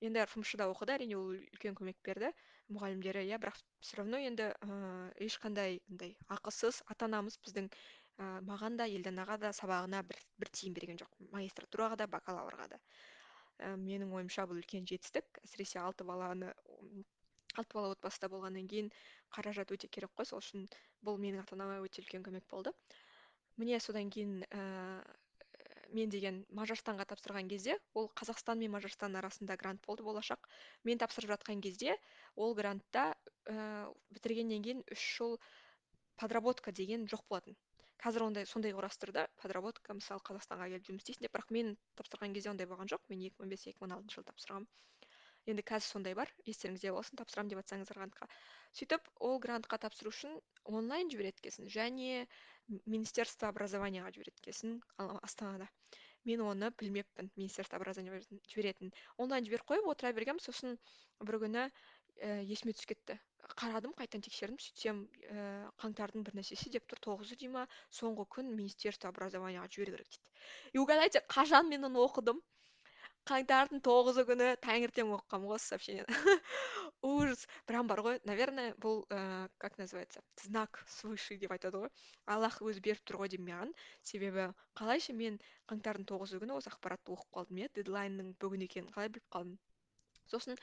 Енді 0.00 0.24
фмш 0.32 0.56
да 0.56 0.72
оқыды 0.72 0.96
әрине 0.96 1.20
ол 1.20 1.36
үлкен 1.36 1.76
көмек 1.76 2.00
берді. 2.08 2.32
Мұғалімдері. 2.72 3.24
Иә 3.28 3.38
бірақ 3.42 3.58
все 3.80 3.98
равно 4.00 4.20
енді 4.20 4.48
ііі 4.64 5.26
ешқандай 5.28 5.80
андай 5.90 6.14
ақысыз 6.32 6.80
ата 6.90 7.08
анамыз 7.08 7.36
біздің 7.44 7.68
ііі 7.70 8.28
маған 8.48 8.78
да 8.80 8.86
елданаға 8.88 9.38
да 9.42 9.50
сабағына 9.56 10.02
бір 10.08 10.20
бір 10.40 10.52
тиын 10.58 10.76
берген 10.76 11.00
жоқ. 11.00 11.10
Магистратураға 11.32 11.98
да 12.00 12.06
бакалаврға 12.06 12.68
да. 12.74 12.78
І 13.60 13.74
менің 13.80 14.14
ойымша 14.16 14.46
бұл 14.50 14.62
үлкен 14.62 14.86
жетістік. 14.88 15.26
Әсіресе 15.44 15.80
алты 15.82 16.04
баланы 16.04 16.52
алты 17.54 17.74
бала 17.74 17.92
отбасыда 17.94 18.30
болғаннан 18.32 18.68
кейін 18.70 18.90
қаражат 19.34 19.70
өте 19.74 19.88
керек 19.88 20.14
қой. 20.16 20.26
Сол 20.26 20.40
үшін 20.42 20.68
бұл 21.04 21.20
менің 21.20 21.44
ата 21.44 21.58
анама 21.58 21.82
өте 21.84 22.02
үлкен 22.02 22.24
көмек 22.26 22.48
болды. 22.50 22.72
Міне 23.56 23.78
содан 23.80 24.10
кейін 24.10 24.40
ііі 24.48 25.23
мен 25.92 26.10
деген 26.10 26.40
мажарстанға 26.54 27.04
тапсырған 27.10 27.48
кезде 27.50 27.76
ол 27.94 28.08
қазақстан 28.20 28.58
мен 28.62 28.72
мажарстан 28.74 29.16
арасында 29.16 29.56
грант 29.60 29.82
болды 29.86 30.06
болашақ. 30.06 30.48
Мен 30.84 30.98
тапсырып 30.98 31.34
жатқан 31.34 31.60
кезде 31.60 31.96
ол 32.36 32.54
грантта 32.54 33.14
ііі 33.48 33.92
бітіргеннен 34.16 34.62
кейін 34.64 34.82
үш 34.96 35.04
жыл 35.18 35.38
подработка 36.16 36.72
деген 36.72 37.06
жоқ 37.10 37.26
болатын. 37.28 37.56
Қазір 38.04 38.26
ондай 38.28 38.46
сондай 38.46 38.72
құрастырды 38.76 39.26
подработка 39.40 39.94
мысалы 39.96 40.22
қазақстанға 40.28 40.70
келіп 40.72 40.88
жұмыс 40.88 41.04
істейсің 41.04 41.26
деп. 41.26 41.36
Бірақ 41.36 41.52
мен 41.56 41.76
тапсырған 41.98 42.34
кезде 42.36 42.50
ондай 42.50 42.68
болған 42.70 42.90
жоқ. 42.90 43.06
Мен 43.08 43.22
екі 43.28 43.42
мың 43.42 43.54
бес 43.54 43.66
екі 43.66 43.80
мың 43.84 43.96
алтыншы 43.98 44.20
жылы 44.20 44.28
тапсырғанмын. 44.30 44.68
Енді 45.50 45.64
қазір 45.68 45.90
сондай 45.92 46.14
бар 46.18 46.30
естеріңізде 46.48 46.92
болсын 46.94 47.20
тапсырамын 47.20 47.52
деп 47.52 47.60
жатсаңыздар 47.60 48.00
грантқа. 48.00 48.28
Сөйтіп 48.78 49.10
ол 49.28 49.38
грантқа 49.42 49.78
тапсыру 49.82 50.12
үшін 50.14 50.38
онлайн 50.64 51.10
жібереді 51.12 51.42
екенсің 51.42 51.68
және 51.74 52.26
министерство 52.86 53.50
образованияға 53.52 54.14
жібереді 54.16 54.40
екенсің 54.42 54.78
астанада. 55.20 55.68
Мен 56.24 56.40
оны 56.40 56.70
білмеппін 56.80 57.28
министерство 57.36 57.76
образования 57.76 58.22
жіберетінін 58.48 58.94
онлайн 59.20 59.44
жіберіп 59.44 59.68
қойып 59.68 59.90
отыра 59.92 60.14
бергенмін 60.16 60.40
сосын 60.40 60.78
бір 61.20 61.38
күні 61.42 61.68
ііі 61.68 62.54
есіме 62.54 62.72
түсіп 62.72 62.94
кетті. 62.94 63.18
Қарадым 63.60 63.92
қайтадан 63.98 64.24
тексердім 64.24 64.56
сөйтсем 64.62 65.02
ііі 65.20 65.44
қаңтардың 65.82 66.24
бір 66.24 66.38
нәрсесі 66.40 66.72
деп 66.72 66.86
тұр 66.88 67.02
тоғызы 67.06 67.36
дей 67.36 67.50
ма 67.52 67.66
соңғы 67.92 68.24
күн 68.38 68.54
министерство 68.54 69.10
образованияға 69.12 69.68
жіберу 69.74 69.98
керек 69.98 70.08
дейді. 70.08 70.32
И 70.72 70.78
угадайте 70.78 71.20
қашан 71.28 71.68
мен 71.68 71.84
оны 71.90 72.00
оқыдым? 72.00 72.40
Қаңтардың 73.28 73.80
тоғызы 73.86 74.24
күні 74.28 74.48
таңертең 74.64 75.12
оқығанмын 75.16 75.50
ғой 75.52 75.60
сообщениені. 75.64 76.16
Ужас. 77.10 77.46
Прям 77.68 77.88
бар 77.88 78.02
ғой. 78.04 78.20
Наверное 78.28 78.74
бұл 78.84 79.02
ііі 79.08 79.48
как 79.58 79.78
называется? 79.80 80.22
Знак 80.44 80.82
свыше 80.96 81.38
деп 81.40 81.54
айтады 81.56 81.84
ғой. 81.84 81.92
Аллах 82.26 82.60
өзі 82.60 82.84
беріп 82.84 83.04
тұр 83.08 83.22
ғой 83.22 83.32
деймін 83.32 83.50
маған. 83.50 83.74
Себебі 84.04 84.48
қалайша 84.76 85.16
мен 85.16 85.40
қаңтардың 85.72 86.08
тоғызы 86.12 86.40
күні 86.42 86.58
осы 86.58 86.72
ақпаратты 86.72 87.16
оқып 87.16 87.38
қалдым 87.38 87.64
иә. 87.64 87.70
Дедлайнның 87.80 88.34
бүгін 88.44 88.68
екенін 88.68 88.92
қалай 88.92 89.12
біліп 89.16 89.28
қалдым? 89.32 89.56
Сосын 90.28 90.60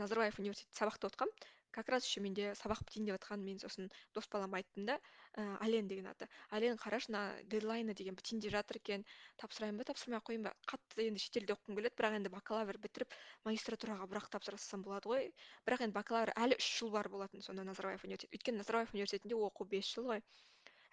назарбаев 0.00 0.40
университетінде 0.40 0.80
сабақта 0.80 1.12
отқанмын 1.12 1.48
как 1.72 1.88
раз 1.88 2.04
еще 2.06 2.20
менде 2.20 2.52
сабақ 2.58 2.82
бітейін 2.86 3.06
деп 3.08 3.16
жатқан 3.16 3.42
мен 3.44 3.58
сосын 3.62 3.90
дос 4.14 4.28
балама 4.32 4.58
айттым 4.60 4.86
да 4.88 4.96
ііі 5.36 5.56
әлен 5.66 5.88
деген 5.90 6.08
аты. 6.10 6.26
Әлен 6.50 6.78
қарашы 6.82 7.12
мына 7.12 7.22
дедлайны 7.52 7.94
деген 7.94 8.18
бітейін 8.18 8.42
деп 8.44 8.54
жатыр 8.56 8.80
екен 8.80 9.04
тапсырайын 9.42 9.78
ба 9.78 9.86
тапсырмай 9.90 10.18
ақ 10.18 10.26
қояйын 10.30 10.46
ба? 10.48 10.54
Қатты 10.66 11.06
енді 11.06 11.22
шетелде 11.24 11.54
оқығым 11.54 11.78
келеді 11.78 11.96
бірақ 12.00 12.18
енді 12.18 12.32
бакалавр 12.34 12.80
бітіріп 12.82 13.14
магистратураға 13.46 14.08
бірақ 14.10 14.30
тапсыра 14.34 14.58
салсам 14.58 14.82
болады 14.82 15.12
ғой. 15.12 15.30
Бірақ 15.66 15.86
енді 15.86 15.98
бакалавр 16.00 16.34
әлі 16.34 16.58
үш 16.58 16.70
жыл 16.80 16.90
бар 16.96 17.08
болатын 17.08 17.46
сонда 17.46 17.64
назарбаев 17.68 18.04
университеті 18.04 18.34
өйткені 18.36 18.62
назарбаев 18.64 18.94
университетінде 18.96 19.38
оқу 19.38 19.68
бес 19.70 19.94
жыл 19.94 20.10
ғой. 20.10 20.24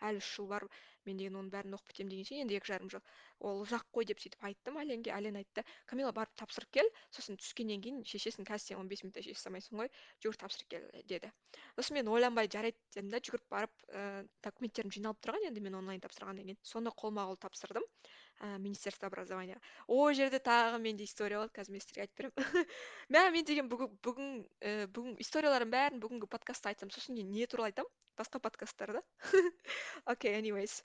Әлі 0.01 0.21
үш 0.21 0.29
жыл 0.37 0.47
бар 0.51 0.65
мен 1.07 1.17
деген 1.19 1.37
оның 1.39 1.51
бәрін 1.53 1.75
оқып 1.77 1.91
бітемін 1.93 2.11
дегенше 2.11 2.37
енді 2.41 2.57
екі 2.59 2.71
жарым 2.71 2.89
жыл. 2.91 3.03
Ол 3.47 3.61
ұзақ 3.63 3.85
қой 3.95 4.07
деп 4.09 4.19
сөйтіп 4.21 4.43
айттым 4.49 4.79
әленге 4.81 5.13
әлен 5.15 5.39
айтты 5.39 5.63
камила 5.89 6.11
барып 6.11 6.35
тапсырып 6.41 6.71
кел 6.77 6.89
сосын 7.15 7.39
түскеннен 7.39 7.83
кейін 7.85 8.01
шешесің 8.11 8.47
қазір 8.49 8.65
сен 8.65 8.81
он 8.81 8.91
бес 8.91 9.03
минутта 9.05 9.23
шеше 9.23 9.39
салмайсың 9.41 9.81
ғой 9.81 9.91
жүгір 10.23 10.39
тапсырып 10.43 10.71
кел 10.73 10.87
деді. 11.07 11.31
Сосын 11.79 11.99
мен 11.99 12.11
ойланбай 12.11 12.51
жарайды 12.51 12.77
дедім 12.95 13.13
да 13.13 13.21
жүгіріп 13.23 13.47
барып 13.55 13.87
ііі 13.87 14.27
документтерім 14.49 14.95
жиналып 14.97 15.21
тұрған 15.23 15.47
енді 15.51 15.63
мен 15.63 15.79
онлайн 15.79 16.03
тапсырғаннан 16.03 16.49
кейін. 16.49 16.59
Соны 16.63 16.91
қолма 16.91 17.29
қол 17.29 17.39
тапсырдым. 17.47 17.87
Ііі 18.41 18.59
министерство 18.59 19.07
образования. 19.07 19.59
Ол 19.87 20.13
жерде 20.13 20.39
тағы 20.39 20.79
менде 20.81 21.03
история 21.03 21.39
болады 21.39 21.55
қазір 21.57 21.75
мен 21.75 21.81
сіздерге 21.81 22.05
айтып 22.05 22.17
беремін. 22.21 22.67
Мә 23.13 23.23
мен 23.33 23.45
деген 23.45 23.69
бүгін 23.71 23.93
бүгін 24.05 24.33
ііі 24.61 24.89
бүгін 24.93 25.17
историялардың 25.23 25.73
бәрін 25.73 26.03
бүгінгі 26.03 26.29
подкастта 26.29 26.73
айтсам 26.73 26.91
сосын 26.93 27.17
кейін 27.17 27.31
не 27.31 27.47
туралы 27.47 27.71
айтамын? 27.71 27.93
Басқа 28.17 28.39
подкасттарда 28.41 29.03
окей 30.13 30.39
энимейс 30.39 30.79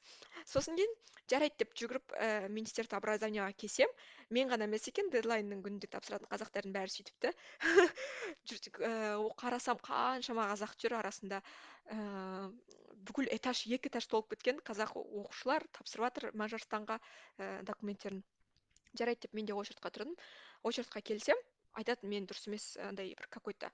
сосын 0.45 0.77
кейін 0.77 0.91
жарайды 1.33 1.63
деп 1.63 1.73
жүгіріп 1.81 2.13
ііі 2.19 2.51
министерство 2.53 2.99
образованияға 3.01 3.55
келсем 3.63 3.93
мен 4.37 4.51
ғана 4.53 4.69
емес 4.69 4.89
екен 4.91 5.09
дедлайнның 5.13 5.63
күнінде 5.65 5.89
тапсыратын 5.93 6.29
қазақтардың 6.29 6.75
бәрі 6.77 6.93
сөйтіпті. 6.93 7.33
Ііі 8.53 9.33
қарасам 9.41 9.81
қаншама 9.87 10.49
қазақ 10.53 10.77
жүр 10.83 10.99
арасында. 10.99 11.41
Бүкіл 11.91 13.31
этаж 13.35 13.65
екі 13.67 13.91
этаж 13.91 14.07
толып 14.11 14.35
кеткен 14.35 14.61
қазақ 14.67 14.95
оқушылар 15.01 15.67
тапсырып 15.79 16.07
жатыр 16.07 16.37
мажарстанға 16.39 16.99
ііі 17.39 17.65
документтерін. 17.69 18.23
Жарайды 18.99 19.27
деп 19.27 19.35
мен 19.35 19.49
де 19.49 19.57
очередьқа 19.57 19.91
тұрдым. 19.91 20.15
Очередьқа 20.63 21.03
келсем 21.03 21.39
айтады 21.79 22.09
мен 22.09 22.27
дұрыс 22.29 22.47
емес 22.49 22.65
андай 22.85 23.15
бір 23.17 23.29
какой 23.33 23.55
то 23.55 23.71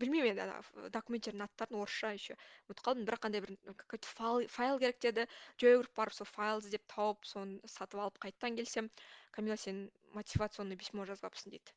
білмеймін 0.00 0.38
енді 0.38 0.90
документтердің 0.94 1.44
аттарын 1.46 1.80
орысша 1.80 2.12
еще. 2.14 2.36
Ұмытып 2.68 2.84
қалдым 2.86 3.08
бірақ 3.08 3.24
қандай 3.26 3.42
бір 3.42 3.56
какой 3.82 3.98
то 3.98 4.12
файл 4.56 4.78
керек 4.78 5.00
деді. 5.02 5.26
Жүгіріп 5.58 5.96
барып 5.98 6.14
сол 6.14 6.30
файл 6.30 6.62
іздеп 6.62 6.86
тауып 6.92 7.26
соны 7.26 7.58
сатып 7.66 8.00
алып 8.00 8.20
қайтадан 8.22 8.60
келсем 8.60 8.90
камила 9.32 9.56
сен 9.56 9.90
мотивационный 10.14 10.78
письмо 10.78 11.04
жазбапсың 11.04 11.56
дейді. 11.56 11.74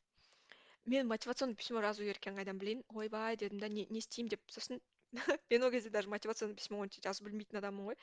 Мен 0.86 1.10
мотивационный 1.10 1.56
письмо 1.56 1.82
жазу 1.82 2.06
керек 2.06 2.22
екенін 2.22 2.38
қайдан 2.38 2.62
білейін? 2.62 2.84
Ойбай 2.94 3.36
дедім 3.36 3.58
да 3.60 3.68
не 3.68 3.84
істеймін 3.90 4.30
деп 4.36 4.54
сосын 4.54 4.80
мен 5.50 5.62
ол 5.64 5.70
кезде 5.70 5.90
даже 5.90 6.08
мотивационный 6.08 6.56
письмо 6.60 6.80
онша 6.84 7.02
жазып 7.06 7.26
білмейтін 7.28 7.60
адаммын 7.60 7.90
ғой 7.90 7.96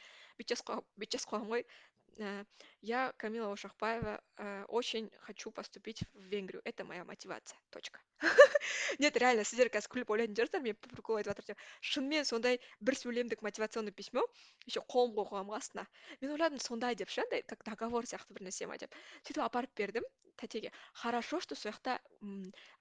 жазып 0.52 0.68
қойғам 0.70 0.88
бүйтіп 1.04 1.18
жазып 1.18 1.32
қойғанмын 1.34 1.54
ғой 1.56 1.64
э, 2.19 2.45
я 2.81 3.13
камила 3.17 3.53
ошақбаева 3.53 4.21
э, 4.39 4.65
очень 4.69 5.11
хочу 5.21 5.51
поступить 5.51 6.03
в 6.15 6.21
венгрию 6.21 6.63
это 6.65 6.85
моя 6.85 7.05
мотивация 7.05 7.59
точка 7.71 8.01
нет 8.99 9.17
реально 9.17 9.45
сіздер 9.45 9.71
қазір 9.75 9.93
күліп 9.95 10.13
ойлайтын 10.15 10.37
шығарсыздар 10.37 10.63
мен 10.67 10.77
по 10.77 10.89
приколу 10.89 11.19
айтып 11.19 11.33
жатыр 11.33 11.47
деп 11.53 11.63
шынымен 11.81 12.25
сондай 12.29 12.61
бір 12.81 12.99
сөйлемдік 13.01 13.43
мотивационный 13.43 13.93
письмо 13.93 14.25
еще 14.67 14.83
қолым 14.95 15.15
қойғанмын 15.19 15.55
ғой 15.55 15.63
астына 15.63 15.87
мен 16.21 16.35
ойладым 16.37 16.61
сондай 16.61 16.95
деп 16.95 17.11
ше 17.11 17.25
андай 17.27 17.43
как 17.43 17.65
договор 17.65 18.07
сияқты 18.07 18.37
бір 18.37 18.49
нәрсе 18.49 18.69
ма 18.71 18.79
деп 18.79 18.95
сөйтіп 19.23 19.43
апарып 19.47 19.75
бердім 19.77 20.07
тәтеге 20.37 20.73
хорошо 20.93 21.41
что 21.41 21.55
сол 21.55 21.73
жақта 21.73 21.99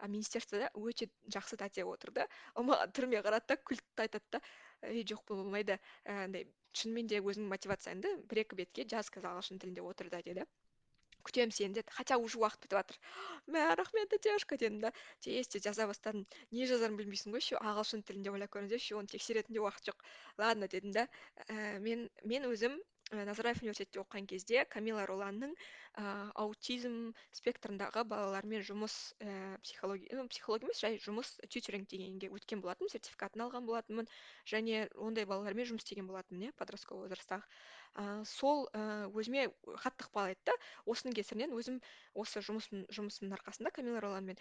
министерствода 0.07 0.71
өте 0.75 1.09
жақсы 1.35 1.57
тәте 1.61 1.85
отыр 1.85 2.13
да 2.17 2.27
ол 2.55 2.67
маған 2.69 2.93
түріме 2.97 3.23
қарады 3.25 3.53
да 3.53 3.57
күлді 3.69 3.85
да 3.95 4.07
айтады 4.07 4.38
да 4.38 4.41
ей 4.83 5.04
жоқ 5.12 5.25
болмайды 5.30 5.78
андай 6.04 6.47
шынымен 6.76 7.11
де 7.12 7.23
өзіңнің 7.23 7.52
мотивацияңды 7.54 8.14
бір 8.30 8.45
екі 8.45 8.61
бетке 8.62 8.87
жаз 8.92 9.11
қазір 9.12 9.33
ағылшын 9.33 9.61
тілінде 9.62 9.85
отыр 9.90 10.12
да 10.12 10.23
деді 10.26 10.45
күтемін 11.26 11.52
сені 11.56 11.75
деді 11.75 11.95
хотя 11.99 12.18
уже 12.23 12.38
уақыт 12.38 12.62
бітіп 12.62 12.76
жатыр 12.78 12.99
мә 13.54 13.62
рахмет 13.80 14.11
тетяшка 14.12 14.59
дедім 14.61 14.78
да. 14.85 14.92
Тез 15.26 15.49
тез 15.50 15.64
жаза 15.66 15.87
бастадым. 15.90 16.26
Не 16.54 16.68
жазарымды 16.71 17.02
білмейсің 17.02 17.35
ғой 17.35 17.42
еще 17.42 17.59
ағылшын 17.71 18.04
тілінде 18.06 18.35
ойлап 18.35 18.52
көріңіздерші 18.54 18.99
оны 19.00 19.11
тексеретін 19.11 19.59
де 19.59 19.64
уақыт 19.64 19.90
жоқ. 19.90 20.04
Ладно 20.38 20.68
дедім 20.71 20.95
да. 20.95 21.09
Ә, 21.49 21.80
мен 21.83 22.06
мен 22.23 22.47
өзім 22.52 22.78
назарбаев 23.12 23.60
университетте 23.62 24.00
оқыған 24.00 24.26
кезде 24.26 24.64
камила 24.66 25.04
роланның 25.06 25.52
ә, 25.54 26.30
аутизм 26.34 27.12
спектрындағы 27.38 28.02
балалармен 28.04 28.64
жұмыс 28.66 29.14
психология 29.62 30.18
ну 30.18 30.26
психология 30.28 30.66
емес 30.66 30.80
жай 30.82 30.98
жұмыс 30.98 31.36
тьютеринг 31.46 31.86
дегенге 31.88 32.30
өткен 32.34 32.60
болатынмын 32.64 32.90
сертификатын 32.90 33.46
алған 33.46 33.66
болатынмын 33.70 34.10
және 34.50 34.88
ондай 34.96 35.25
балалармен 35.25 35.70
жұмыс 35.70 35.86
істеген 35.86 36.10
болатынмын 36.10 36.48
иә 36.48 36.56
подростковый 36.58 37.10
ә, 37.96 38.25
сол 38.28 38.66
өзіме 38.75 39.46
қатты 39.84 40.04
ықпал 40.04 40.32
етті 40.34 40.56
осының 40.84 41.14
кесірінен 41.16 41.54
өзім 41.56 41.78
осы 42.14 42.42
жұмысым 42.44 42.84
жұмысымның 42.92 43.38
арқасында 43.38 43.72
камила 43.78 44.02
роланмен 44.04 44.36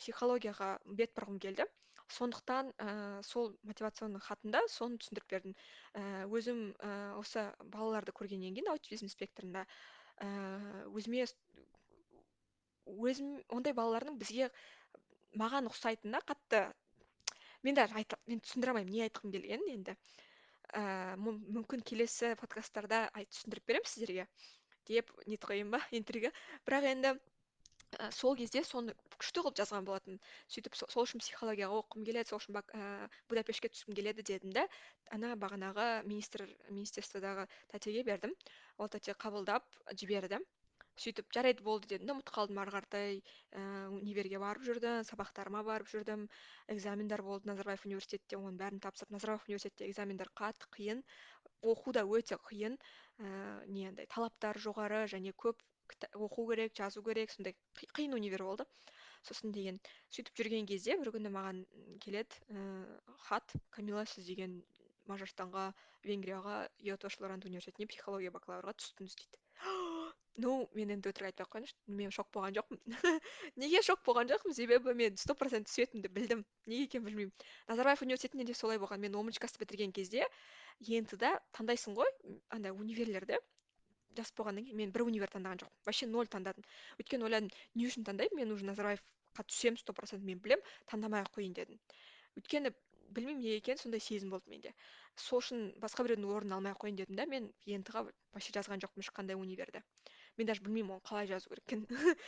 психологияға 0.00 0.78
бет 0.86 1.12
бұрғым 1.14 1.38
келді. 1.38 1.68
Сондықтан 2.14 2.70
ә, 2.78 3.22
сол 3.26 3.52
мотивационный 3.66 4.22
хатында 4.22 4.62
соны 4.70 4.98
түсіндіріп 5.02 5.30
бердім. 5.32 5.54
Ә, 5.94 6.24
өзім 6.30 6.60
ә, 6.78 6.90
осы 7.18 7.46
балаларды 7.74 8.14
көргеннен 8.16 8.54
кейін 8.54 8.70
аутизм 8.72 9.10
спектрында 9.12 9.66
ә, 10.22 10.28
өзіме 10.94 11.26
өзім 12.86 13.32
ондай 13.56 13.74
балалардың 13.76 14.18
бізге 14.20 14.50
маған 15.42 15.70
ұқсайтынына 15.70 16.22
қатты 16.30 16.62
мен 17.66 17.74
даже 17.74 18.04
мен 18.30 18.40
түсіндіре 18.44 18.72
алмаймын 18.72 18.94
не 18.94 19.02
айтқым 19.08 19.32
келгенін 19.34 19.72
енді. 19.74 19.96
Ә, 20.74 21.16
мүмкін 21.18 21.82
келесі 21.86 22.34
подкасттарда 22.40 23.06
түсіндіріп 23.16 23.66
беремін 23.70 23.90
сіздерге 23.90 24.28
деп 24.86 25.10
нетіп 25.26 25.48
қояйын 25.50 25.72
ба 25.74 25.80
интрига. 25.98 26.30
Бірақ 26.66 26.86
енді 26.92 27.14
ә, 27.94 28.10
сол 28.12 28.36
кезде 28.38 28.62
соны 28.66 28.94
күшті 29.16 29.42
қылып 29.44 29.56
жазған 29.60 29.86
болатын. 29.86 30.18
сөйтіп 30.52 30.76
сол 30.78 31.04
үшін 31.04 31.22
психологияға 31.22 31.78
оқығым 31.82 32.06
келеді 32.08 32.32
сол 32.32 32.40
үшін 32.42 32.58
ә, 32.58 33.08
будапештке 33.30 33.70
түскім 33.72 33.96
келеді 33.98 34.24
дедім 34.30 34.52
да 34.56 34.66
ана 35.16 35.34
бағанағы 35.38 35.86
министр 36.06 36.46
министерстводағы 36.70 37.46
тәтеге 37.72 38.04
бердім. 38.10 38.34
Ол 38.78 38.88
тәте 38.88 39.14
қабылдап 39.14 39.64
жіберді. 39.94 40.40
сөйтіп 40.96 41.26
жарайды 41.36 41.62
болды 41.62 41.88
дедім 41.90 42.06
да 42.08 42.14
ұмытып 42.16 42.34
қалдым 42.34 42.58
ары 42.62 42.72
қаратай. 42.72 43.18
Ііі 43.52 44.00
универге 44.00 44.38
барып 44.40 44.64
жүрдім 44.64 45.04
сабақтарыма 45.04 45.62
барып 45.62 45.90
жүрдім. 45.92 46.26
Экзамендар 46.72 47.22
болды 47.22 47.50
назарбаев 47.50 47.84
университетте 47.84 48.38
оның 48.40 48.56
бәрін 48.62 48.80
тапсырып 48.80 49.12
назарбаев 49.12 49.44
университетте 49.44 49.90
экзамендар 49.90 50.32
қатты 50.40 50.70
қиын. 50.72 51.04
Оқу 51.60 51.92
да 51.92 52.06
өте 52.08 52.40
қиын. 52.48 52.80
Ііі 53.20 53.72
не 53.76 53.88
андай 53.90 54.08
талаптары 54.08 54.62
жоғары 54.68 55.04
және 55.12 55.36
көп 55.36 55.60
оқу 56.14 56.46
керек 56.50 56.76
жазу 56.76 57.02
керек 57.02 57.32
сондай 57.34 57.56
қиын 57.98 58.16
универ 58.18 58.42
болды. 58.42 58.66
Сосын 59.26 59.52
деген 59.52 59.78
сөйтіп 60.14 60.38
жүрген 60.38 60.66
кезде 60.70 60.96
бір 61.00 61.12
күні 61.16 61.32
маған 61.34 61.64
келеді 62.04 62.42
ііі 62.48 63.16
хат 63.28 63.56
камила 63.74 64.04
сіз 64.06 64.28
деген 64.30 64.60
мажарстанға 65.10 65.70
венгрияға 66.06 66.68
йотош 66.82 67.18
университетіне 67.20 67.88
психология 67.90 68.30
бакалаврға 68.34 68.76
түстіңіз 68.82 69.18
дейді. 69.22 69.42
Ну 70.44 70.68
мен 70.76 70.90
енді 70.92 71.08
өтірік 71.08 71.30
айтпай 71.30 71.46
ақ 71.46 71.52
қояйыншы 71.54 71.94
мен 71.98 72.10
шок 72.12 72.26
болған 72.34 72.52
жоқпын. 72.58 72.80
Неге 73.62 73.80
шок 73.86 74.02
болған 74.04 74.28
жоқпын? 74.28 74.52
Себебі 74.52 74.92
мен 74.92 75.16
сто 75.16 75.32
процент 75.32 75.70
түсетінімді 75.70 76.10
білдім. 76.12 76.42
Неге 76.68 76.84
екенін 76.84 77.06
білмеймін. 77.06 77.32
Назарбаев 77.70 78.02
университетінде 78.04 78.44
де 78.44 78.54
солай 78.58 78.76
болған. 78.76 79.00
Мен 79.00 79.16
омочкасты 79.16 79.62
бітірген 79.62 79.96
кезде 79.96 80.26
ент 80.98 81.16
да 81.16 81.38
таңдайсың 81.56 81.96
ғой 81.96 82.12
андай 82.52 82.76
универлерді. 82.76 83.40
Жас 84.18 84.32
болғаннан 84.38 84.66
кейін 84.66 84.80
мен 84.80 84.92
бір 84.94 85.06
универ 85.06 85.32
таңдаған 85.32 85.62
жоқпын. 85.62 85.84
Вообще 85.88 86.08
ноль 86.10 86.30
таңдадым. 86.32 86.66
Өйткені 87.00 87.28
ойладым 87.28 87.50
не 87.74 87.86
үшін 87.88 88.06
таңдаймын 88.08 88.42
мен 88.42 88.52
уже 88.56 88.66
назарбаевқа 88.68 89.46
түсемін 89.52 89.80
сто 89.82 89.94
процент 89.96 90.24
мен 90.24 90.42
білемін 90.44 90.64
таңдамай 90.90 91.24
ақ 91.26 91.32
қояйын 91.36 91.56
дедім. 91.58 91.80
Өйткені 92.40 92.72
білмеймін 93.16 93.42
неге 93.42 93.60
екенін 93.60 93.80
сондай 93.80 94.00
сезім 94.00 94.30
болды 94.34 94.50
менде. 94.50 94.72
Сол 95.16 95.40
үшін 95.40 95.68
басқа 95.82 96.04
біреудің 96.06 96.32
орнын 96.36 96.56
алмай 96.58 96.74
ақ 96.74 96.82
қояйын 96.84 97.00
дедім 97.00 97.18
да 97.20 97.26
мен 97.30 97.48
ент 97.76 97.90
ға 97.94 98.04
вообще 98.06 98.54
жазған 98.56 98.82
жоқпын 98.84 99.04
ешқандай 99.04 99.38
универді. 99.38 99.82
Мен 100.36 100.50
даже 100.50 100.64
білмеймін 100.64 100.96
оны 100.98 101.04
қалай 101.08 101.28
жазу 101.30 101.48
керек 101.48 101.64
екенін. 101.64 101.86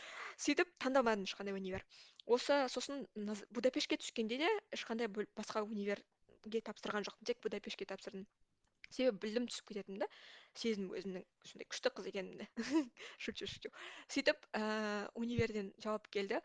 Сөйтіп 0.45 0.71
таңдамадым 0.85 1.27
ешқандай 1.29 1.57
универ. 1.57 1.85
Осы 2.25 2.63
сосын 2.73 3.05
будапештке 3.53 3.99
түскенде 4.01 4.39
де 4.41 4.49
ешқандай 4.73 5.11
басқа 5.11 5.65
универге 5.67 6.63
тапсырған 6.65 7.05
жоқпын. 7.05 7.29
Тек 7.29 7.43
будапештке 7.45 7.85
тапсырдым. 7.85 8.25
Себебі 8.95 9.23
білдім 9.25 9.49
түсіп 9.51 9.73
кететінімді 9.73 10.09
сездім 10.57 10.89
өзімнің 10.97 11.23
сондай 11.47 11.67
күшті 11.71 11.91
қыз 11.95 12.07
екенімді. 12.09 12.45
Шучу 13.23 13.47
шучу. 13.49 13.69
Сөйтіп 14.11 14.45
ііі 14.57 15.09
универден 15.21 15.69
жауап 15.83 16.07
келді. 16.15 16.39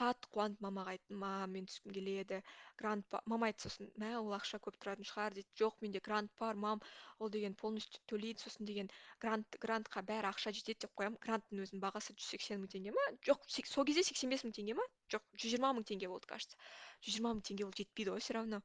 Қатты 0.00 0.30
қуанып 0.34 0.60
мамаға 0.64 0.94
айттым 0.94 1.22
мам 1.22 1.54
мен 1.56 1.68
түскім 1.70 1.94
келеді. 1.96 2.40
Грант 2.80 3.06
па 3.10 3.22
мама 3.32 3.48
айтты 3.48 3.66
сосын 3.66 3.88
мә 4.02 4.12
ол 4.20 4.34
ақша 4.36 4.60
көп 4.66 4.76
тұратын 4.82 5.08
шығар 5.10 5.36
дейді. 5.38 5.48
Жоқ 5.62 5.80
менде 5.84 6.02
грант 6.08 6.32
бар 6.40 6.60
мам 6.66 6.82
ол 7.18 7.32
деген 7.32 7.56
полностью 7.62 8.02
төлейді 8.12 8.44
сосын 8.44 8.68
деген 8.68 8.92
грант 9.24 9.58
грантқа 9.62 10.04
бәрі 10.10 10.30
ақша 10.32 10.52
жетеді 10.58 10.86
деп 10.86 10.94
қоямын. 11.00 11.18
Гранттың 11.24 11.64
өзінің 11.64 11.84
бағасы 11.86 12.14
жүз 12.14 12.28
сексен 12.36 12.62
мың 12.62 12.74
теңге 12.76 12.92
ма? 12.98 13.08
Жоқ 13.30 13.48
сол 13.72 13.88
кезде 13.88 14.04
сексен 14.10 14.36
бес 14.36 14.44
мың 14.44 14.54
теңге 14.60 14.76
ма? 14.78 14.86
Жоқ 15.16 15.24
жүз 15.32 15.56
жиырма 15.56 15.72
мың 15.78 15.88
теңге 15.88 16.12
болды 16.12 16.28
кажется. 16.28 16.60
Жүз 17.00 17.16
жиырма 17.18 17.34
мың 17.38 17.42
теңге 17.48 17.66
ол 17.66 17.74
жетпейді 17.80 18.12
ғой 18.14 18.24
все 18.26 18.36
равно. 18.36 18.62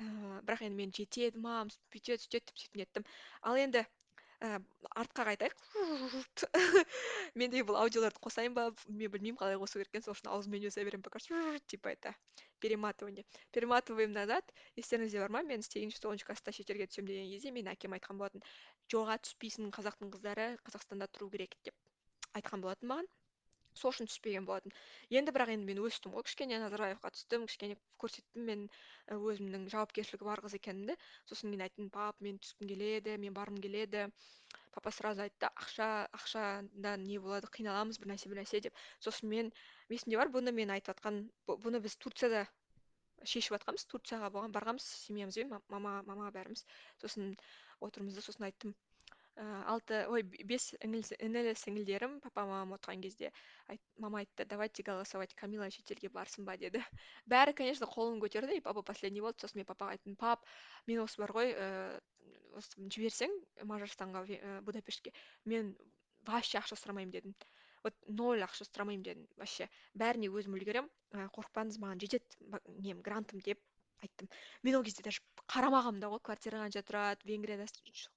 Ііі 0.00 0.40
бірақ 0.46 0.64
енді 0.66 0.78
мен 0.82 0.94
жетеді 0.98 1.42
мам 1.44 1.70
бүйтеді 1.94 2.22
сөйтеді 2.24 2.46
деп 2.50 2.62
сөйтіп 2.62 2.80
неттім. 2.80 3.06
Ал 3.42 3.58
енді 3.60 3.84
ііі 3.84 4.58
артқа 5.00 5.24
қайтайық 5.30 5.54
мендегі 7.40 7.64
бұл 7.68 7.78
аудиоларды 7.80 8.20
қосайын 8.26 8.56
ба 8.56 8.66
мен 8.88 9.12
білмеймін 9.14 9.38
қалай 9.40 9.56
қосу 9.60 9.78
керек 9.78 9.92
екенін 9.94 10.06
сол 10.06 10.16
үшін 10.16 10.30
аузыммен 10.34 10.66
өсе 10.68 10.84
беремін 10.84 11.06
пока 11.06 11.22
типа 11.72 11.94
это 11.94 12.14
перематывание. 12.60 13.24
Перематываем 13.52 14.12
назад 14.12 14.44
естеріңізде 14.76 15.20
бар 15.20 15.32
ма? 15.36 15.42
Мен 15.42 15.62
сегізінші 15.62 16.00
тоғызыншы 16.04 16.28
класста 16.28 16.52
шетелге 16.52 16.86
түсемін 16.88 17.10
деген 17.10 17.32
кезде 17.32 17.52
менің 17.52 17.74
әкем 17.74 17.96
айтқан 17.96 18.20
болатын 18.20 18.44
жоға 18.92 19.18
түспейсің 19.24 19.72
қазақтың 19.74 20.12
қыздары 20.14 20.46
қазақстанда 20.64 21.08
тұру 21.12 21.30
керек 21.34 21.56
деп 21.64 21.76
айтқан 22.40 22.64
болатын 22.64 22.90
маған. 22.92 23.10
Сол 23.80 23.92
үшін 23.92 24.08
түспеген 24.10 24.46
болатын. 24.48 24.74
Енді 25.18 25.32
бірақ 25.34 25.50
енді 25.54 25.68
мен 25.70 25.80
өстім 25.88 26.14
ғой 26.14 26.24
кішкене 26.28 26.60
назарбаевқа 26.62 27.10
түстім 27.16 27.46
кішкене 27.50 27.76
көрсеттім 28.02 28.46
мен 28.50 28.64
өзімнің 29.16 29.66
жауапкершілігі 29.74 30.28
бар 30.28 30.42
қыз 30.44 30.56
екенімді. 30.58 30.96
Сосын 31.30 31.50
мен 31.54 31.64
айттым 31.66 31.90
пап 31.96 32.20
мен 32.26 32.38
түскім 32.44 32.70
келеді 32.70 33.16
мен 33.24 33.36
барғым 33.38 33.60
келеді 33.66 34.06
папа 34.74 34.90
сразу 34.94 35.22
айтты 35.22 35.50
ақша 35.50 35.88
ақшада 36.18 36.96
не 37.02 37.18
болады 37.22 37.50
қиналамыз 37.56 38.00
бір 38.02 38.12
нәрсе 38.12 38.30
бір 38.30 38.42
нәрсе 38.42 38.60
деп. 38.66 38.78
Сосын 39.06 39.30
мен 39.30 39.52
есімде 39.88 40.18
бар 40.22 40.32
бұны 40.34 40.54
мен 40.54 40.74
айтып 40.74 40.94
жатқан 40.94 41.20
бұны 41.66 41.82
біз 41.84 41.98
турцияда 42.04 42.46
шешіп 43.34 43.56
жатқанбыз 43.56 43.86
турцияға 43.90 44.30
барғанбыз 44.34 44.88
семьямызбен 45.04 45.54
мама 45.68 46.00
мама 46.08 46.32
бәріміз. 46.34 46.66
Сосын 47.02 47.36
отырмыз 47.80 48.18
да 48.18 48.26
сосын 48.26 48.50
айттым 48.50 48.74
ііі 49.34 49.54
алты 49.66 50.00
ой 50.14 50.22
бес 50.22 50.68
інілі 50.78 51.54
сіңілдерім 51.58 52.20
папа 52.22 52.44
мамам 52.46 52.74
отырған 52.76 53.00
кезде 53.02 53.30
мама 53.98 54.20
айтты 54.22 54.46
давайте 54.46 54.84
голосовать 54.86 55.34
камила 55.34 55.70
шетелге 55.70 56.08
барсын 56.08 56.44
ба? 56.44 56.56
деді. 56.56 56.82
Бәрі 57.32 57.54
конечно 57.54 57.86
қолын 57.86 58.20
көтерді 58.22 58.58
и 58.58 58.60
папа 58.60 58.82
последний 58.82 59.20
болды. 59.20 59.42
Сосын 59.42 59.62
мен 59.62 59.66
папаға 59.66 59.96
айттым 59.96 60.14
пап 60.16 60.46
мен 60.86 61.02
осы 61.02 61.18
бар 61.18 61.34
ғой 61.34 61.50
ііі 61.50 61.98
осы 62.54 62.86
жіберсең 62.94 63.34
мажарстанға 63.66 64.24
будапештке. 64.62 65.12
Мен 65.44 65.74
вообще 66.22 66.58
ақша 66.62 66.78
сұрамаймын 66.78 67.14
дедім 67.18 67.34
вот 67.82 67.94
ноль 68.06 68.46
ақша 68.46 68.68
сұрамаймын 68.70 69.02
дедім 69.04 69.26
вообще. 69.36 69.68
Бәріне 69.98 70.30
өзім 70.30 70.54
үлгеремін 70.60 70.90
і 71.18 71.26
қорықпаңыз 71.34 71.82
маған 71.82 72.00
жетеді 72.06 72.62
нем 72.86 73.02
грантым 73.02 73.42
деп 73.44 73.58
айттым. 74.02 74.28
Мен 74.62 74.76
ол 74.78 74.84
кезде 74.86 75.02
даже 75.06 75.22
қарамағанмын 75.52 76.00
да 76.02 76.10
ғой 76.12 76.20
квартира 76.24 76.60
қанша 76.62 76.82
тұрады 76.88 77.28
венгрияда 77.28 77.66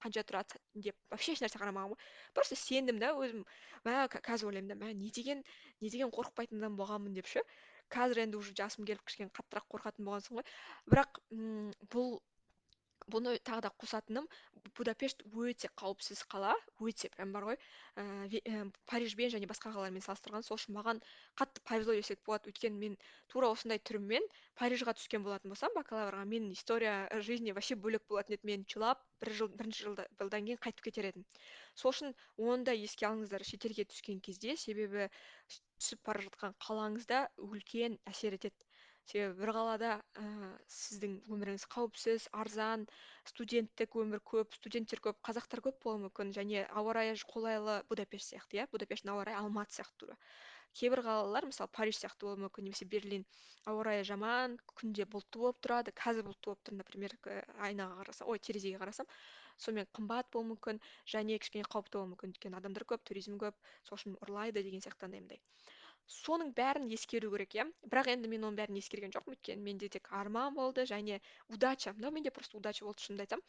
қанша 0.04 0.24
тұрады 0.28 0.62
деп. 0.74 0.96
Вообще 1.12 1.36
ешнәрсе 1.36 1.60
қарамағанмын 1.60 1.96
ғой. 1.96 2.10
Просто 2.34 2.56
сендім 2.56 3.00
да 3.04 3.13
өзім 3.13 3.44
мә 3.86 4.08
қазір 4.16 4.52
ойлаймын 4.52 4.72
да 4.74 4.80
мә 4.86 4.94
не 4.94 5.12
деген 5.12 5.44
не 5.82 5.90
деген 5.90 6.13
қорықпайтын 6.13 6.62
адам 6.62 6.78
болғанмын 6.80 7.18
деп 7.18 7.28
ше. 7.28 7.44
Қазір 7.94 8.24
енді 8.26 8.40
уже 8.40 8.56
жасым 8.56 8.88
келіп 8.88 9.04
кішкене 9.08 9.32
қаттырақ 9.36 9.68
қорқатын 9.72 10.08
болған 10.08 10.26
соң 10.26 10.40
ғой. 10.40 10.48
Бірақ 10.92 11.22
м 11.32 11.72
бұл 11.94 12.18
бұны 13.12 13.38
тағы 13.48 13.63
да 13.65 13.72
қосатыным. 13.82 14.28
Будапешт 14.78 15.22
өте 15.32 15.70
қауіпсіз 15.80 16.24
қала 16.32 16.54
өте 16.84 17.10
прям 17.13 17.32
бар 17.36 17.46
ғой. 17.50 17.58
Ііі 18.34 18.65
парижбен 18.91 19.32
және 19.34 19.48
басқа 19.50 19.72
қалалармен 19.72 20.04
салыстырғанда 20.06 20.48
сол 20.48 20.60
үшін 20.60 20.76
маған 20.76 21.00
қатты 21.39 21.63
повезло 21.70 21.96
десек 21.96 22.20
болады. 22.28 22.52
Өйткені 22.52 22.78
мен 22.82 22.98
тура 23.32 23.50
осындай 23.54 23.80
түріммен 23.80 24.28
парижға 24.60 24.93
түскен 25.00 25.24
болатын 25.24 25.54
болсам 25.54 25.72
бакалаврға 25.78 26.26
менің 26.34 26.52
история 26.58 27.08
жизни 27.30 27.56
вообще 27.56 27.80
бөлек 27.80 28.04
болатын 28.10 28.38
еді. 28.38 28.50
Мен 28.52 28.65
жылап 28.67 29.04
бір 29.24 29.34
жыл 29.39 29.54
бірінші 29.56 29.88
жылда 29.88 30.08
жылдан 30.20 30.50
кейін 30.50 30.62
қайтып 30.67 30.89
кетер 30.89 31.10
едім. 31.13 31.26
Сол 31.76 31.96
үшін 31.96 32.13
оны 32.38 32.67
да 32.67 32.76
еске 32.76 33.08
алыңыздар. 33.08 33.48
Шетелге 33.48 33.88
түскен 33.88 34.20
кезде 34.22 34.58
себебі 34.60 35.08
түсіп 35.80 36.04
бара 36.06 36.28
жатқан 36.28 36.58
қалаңызда 36.67 37.28
үлкен 37.48 37.98
әсер 38.12 38.36
етеді. 38.38 38.67
Себебі 39.08 39.39
бір 39.39 39.52
қалада 39.56 39.89
ііі 40.20 40.48
сіздің 40.76 41.13
өміріңіз 41.32 41.65
қауіпсіз 41.72 42.26
арзан 42.41 42.84
студенттік 43.30 43.96
өмір 44.02 44.20
көп 44.32 44.58
студенттер 44.58 45.00
көп 45.06 45.22
қазақтар 45.28 45.62
көп 45.67 45.80
болуы 45.86 46.02
мүмкін 46.08 46.34
және 46.36 46.65
ауа 46.82 46.96
райы 46.98 47.15
қолайлы 47.32 47.78
будапешт 47.91 48.34
сияқты 48.34 48.60
иә 48.60 48.67
будапешттің 48.74 49.13
ауа 49.13 49.24
райы 49.30 49.39
алматы 49.39 49.78
сияқты 49.78 50.04
тура. 50.04 50.17
Кейбір 50.76 51.02
қалалар 51.08 51.48
мысалы 51.48 51.72
париж 51.80 52.02
сияқты 52.02 52.28
болуы 52.28 52.43
мүмкін 52.43 52.67
немесе 52.67 52.86
берлин 52.86 53.24
ауа 53.72 53.88
райы 53.88 54.04
жаман 54.12 54.60
күнде 54.76 55.08
бұлтты 55.15 55.39
болып 55.39 55.63
тұрады 55.63 55.96
қазір 56.04 56.28
бұлтты 56.28 56.52
болып 56.52 56.67
тұр 56.67 56.78
например 56.82 57.15
айнаға 57.70 58.04
қарасам 58.04 58.34
ой 58.34 58.43
терезеге 58.43 58.84
қарасам 58.84 59.08
сонымен 59.58 59.88
қымбат 59.96 60.30
болуы 60.36 60.52
мүмкін 60.52 60.84
және 61.15 61.39
кішкене 61.39 61.65
қауіпті 61.72 61.98
болуы 61.98 62.12
мүмкін 62.13 62.36
өйткені 62.36 62.60
адамдар 62.60 62.86
көп 62.91 63.08
туризм 63.08 63.39
көп 63.41 63.56
сол 63.88 63.98
үшін 64.02 64.20
ұрлайды 64.28 64.67
деген 64.67 64.84
сияқты 64.84 65.08
андай 65.08 65.24
мындай 65.24 65.41
соның 66.12 66.54
бәрін 66.58 66.88
ескеру 66.96 67.32
керек 67.34 67.56
иә. 67.58 67.65
Бірақ 67.91 68.12
енді 68.13 68.30
мен 68.32 68.46
оның 68.48 68.60
бәрін 68.62 68.80
ескерген 68.82 69.13
жоқпын. 69.15 69.36
Өйткені 69.36 69.63
менде 69.63 69.89
тек 69.91 70.08
арман 70.12 70.56
болды 70.56 70.86
және 70.89 71.20
удача 71.54 71.93
мынау 71.98 72.12
менде 72.15 72.32
просто 72.32 72.58
удача 72.58 72.86
болды 72.86 73.04
шынымды 73.04 73.26
айтсам. 73.28 73.43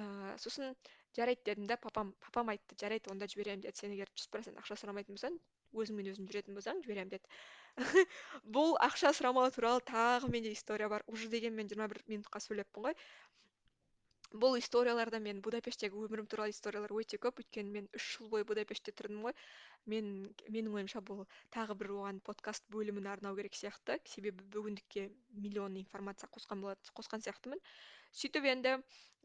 Ыыы 0.00 0.36
сосын 0.44 0.76
жарайды 1.16 1.42
дедім 1.50 1.66
да 1.66 1.76
папам 1.76 2.14
папам 2.26 2.52
айтты 2.54 2.76
жарайды 2.80 3.10
онда 3.12 3.28
жіберемін 3.28 3.64
деді. 3.66 3.76
Сен 3.76 3.96
егер 3.96 4.12
жүз 4.16 4.30
процент 4.32 4.60
ақша 4.62 4.78
сұрамайтын 4.80 5.18
болсаң 5.18 5.40
өзіңмен 5.82 6.12
өзің 6.12 6.30
жүретін 6.30 6.56
болсаң 6.58 6.82
жіберемін 6.84 7.12
деді. 7.16 7.34
Бұл 8.56 8.76
ақша 8.86 9.12
сұрамау 9.16 9.50
туралы 9.54 9.82
тағы 9.86 10.30
менде 10.30 10.52
история 10.52 10.88
бар. 10.88 11.04
Уже 11.06 11.28
дегенмен 11.28 11.68
жиырма 11.68 11.90
бір 11.92 12.02
минутқа 12.06 12.42
сөйлеппін 12.46 12.88
ғой. 12.88 12.96
Бұл 14.30 14.56
историяларда 14.60 15.18
мен 15.18 15.40
будапешттегі 15.42 15.98
өмірім 16.06 16.26
туралы 16.30 16.52
историялар 16.54 16.92
өте 16.94 17.18
көп. 17.18 17.40
Өйткені 17.42 17.72
мен 17.74 17.88
үш 17.96 18.06
жыл 18.16 18.28
бойы 18.30 18.46
будапештте 18.46 18.92
тұрдым 18.94 19.24
ғой. 19.26 19.34
Мен 19.90 20.10
менің 20.46 20.76
ойымша 20.78 21.02
бұл 21.02 21.24
тағы 21.54 21.74
бір 21.80 21.90
оған 21.96 22.20
подкаст 22.22 22.66
бөлімін 22.70 23.08
арнау 23.10 23.34
керек 23.36 23.58
сияқты. 23.58 23.98
Себебі 24.06 24.46
бүгіндікке 24.54 25.08
миллион 25.34 25.80
информация 25.82 26.30
қосқан 26.30 26.62
болат 26.62 26.92
қосқан 26.94 27.24
сияқтымын. 27.26 27.58
Сөйтіп 28.14 28.46
енді 28.54 28.76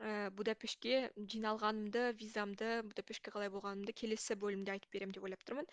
ііі 0.02 0.32
будапештке 0.38 0.98
жиналғанымды 1.16 2.10
визамды 2.20 2.82
будапештке 2.90 3.32
қалай 3.32 3.54
болғанымды 3.54 3.94
келесі 3.94 4.36
бөлімде 4.42 4.74
айтып 4.74 4.92
беремін 4.92 5.16
деп 5.16 5.30
ойлап 5.30 5.46
тұрмын. 5.46 5.70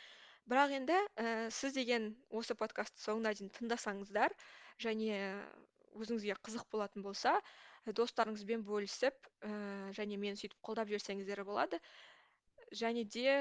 Бірақ 0.49 0.77
енді 0.77 1.01
ііі 1.16 1.51
сіз 1.57 1.75
деген 1.79 2.12
осы 2.31 2.55
подкастты 2.59 3.03
соңына 3.03 3.33
дейін 3.35 3.51
тыңдасаңыздар 3.57 4.37
және 4.85 5.18
өзіңізге 5.99 6.38
қызық 6.47 6.68
болатын 6.73 7.05
болса 7.05 7.37
достарыңызбен 7.90 8.62
бөлісіп 8.66 9.14
ііі 9.42 9.95
және 9.99 10.18
мені 10.23 10.38
сөйтіп 10.38 10.59
қолдап 10.62 10.90
жіберсеңіздер 10.90 11.42
болады. 11.49 11.81
Және 12.73 13.03
де 13.05 13.33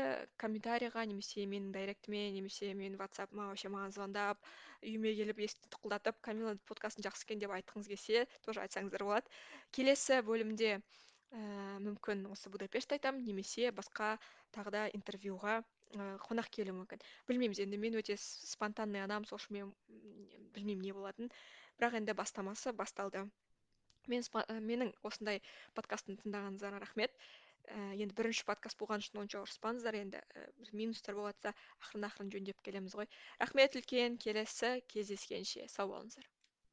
комментарийға 0.41 1.06
немесе 1.08 1.45
менің 1.47 1.71
дайректіме 1.71 2.32
немесе 2.36 2.73
менің 2.75 2.97
ватсабыма 2.99 3.45
вообще 3.51 3.69
маған 3.71 3.93
звондап 3.95 4.41
үйіме 4.82 5.13
келіп 5.15 5.39
есікті 5.45 5.69
тықылдатып 5.75 6.17
камиланың 6.25 6.60
подкастын 6.67 7.06
жақсы 7.06 7.27
екен 7.27 7.39
деп 7.39 7.54
айтқыңыз 7.56 7.88
келсе 7.93 8.25
тоже 8.43 8.65
айтсаңыздар 8.65 9.06
болады. 9.08 9.32
Келесі 9.71 10.19
бөлімде 10.27 10.73
ііі 11.32 11.77
мүмкін 11.86 12.25
осы 12.34 12.51
будапештті 12.51 12.97
айтамын 12.97 13.23
немесе 13.23 13.71
басқа 13.71 14.17
тағы 14.51 14.73
да 14.75 14.82
интервьюға 14.97 15.62
і 15.95 16.10
қонақ 16.25 16.49
келуі 16.58 16.75
мүмкін. 16.82 16.99
Білмейміз 17.30 17.62
енді 17.63 17.80
мен 17.80 17.95
өте 18.01 18.17
спонтанный 18.19 19.04
адаммын 19.06 19.30
сол 19.30 19.39
үшін 19.39 19.56
мен 19.58 19.71
білмеймін 20.56 20.84
не 20.89 20.93
болатынын. 20.97 21.32
Бірақ 21.80 21.97
енді 22.01 22.15
бастамасы 22.19 22.75
басталды. 22.75 23.23
Мен 24.13 24.25
менің 24.71 24.91
осындай 25.09 25.41
подкастымды 25.77 26.23
тыңдағаныңызға 26.23 26.81
рахмет. 26.85 27.15
Ііі 27.71 28.03
енді 28.07 28.17
бірінші 28.17 28.45
подкаст 28.49 28.79
болған 28.81 29.03
үшін 29.05 29.21
онша 29.23 29.43
ұрыспаңыздар 29.43 29.99
енді 30.01 30.21
і 30.41 30.69
минустар 30.81 31.17
болыватса 31.19 31.53
ақырын 31.85 32.09
ақырын 32.09 32.31
жөндеп 32.35 32.65
келеміз 32.65 32.97
ғой. 32.97 33.09
Рахмет 33.43 33.77
үлкен 33.77 34.17
келесі 34.25 34.79
кездескенше. 34.95 35.67
Сау 35.75 35.93
болыңыздар. 35.93 36.31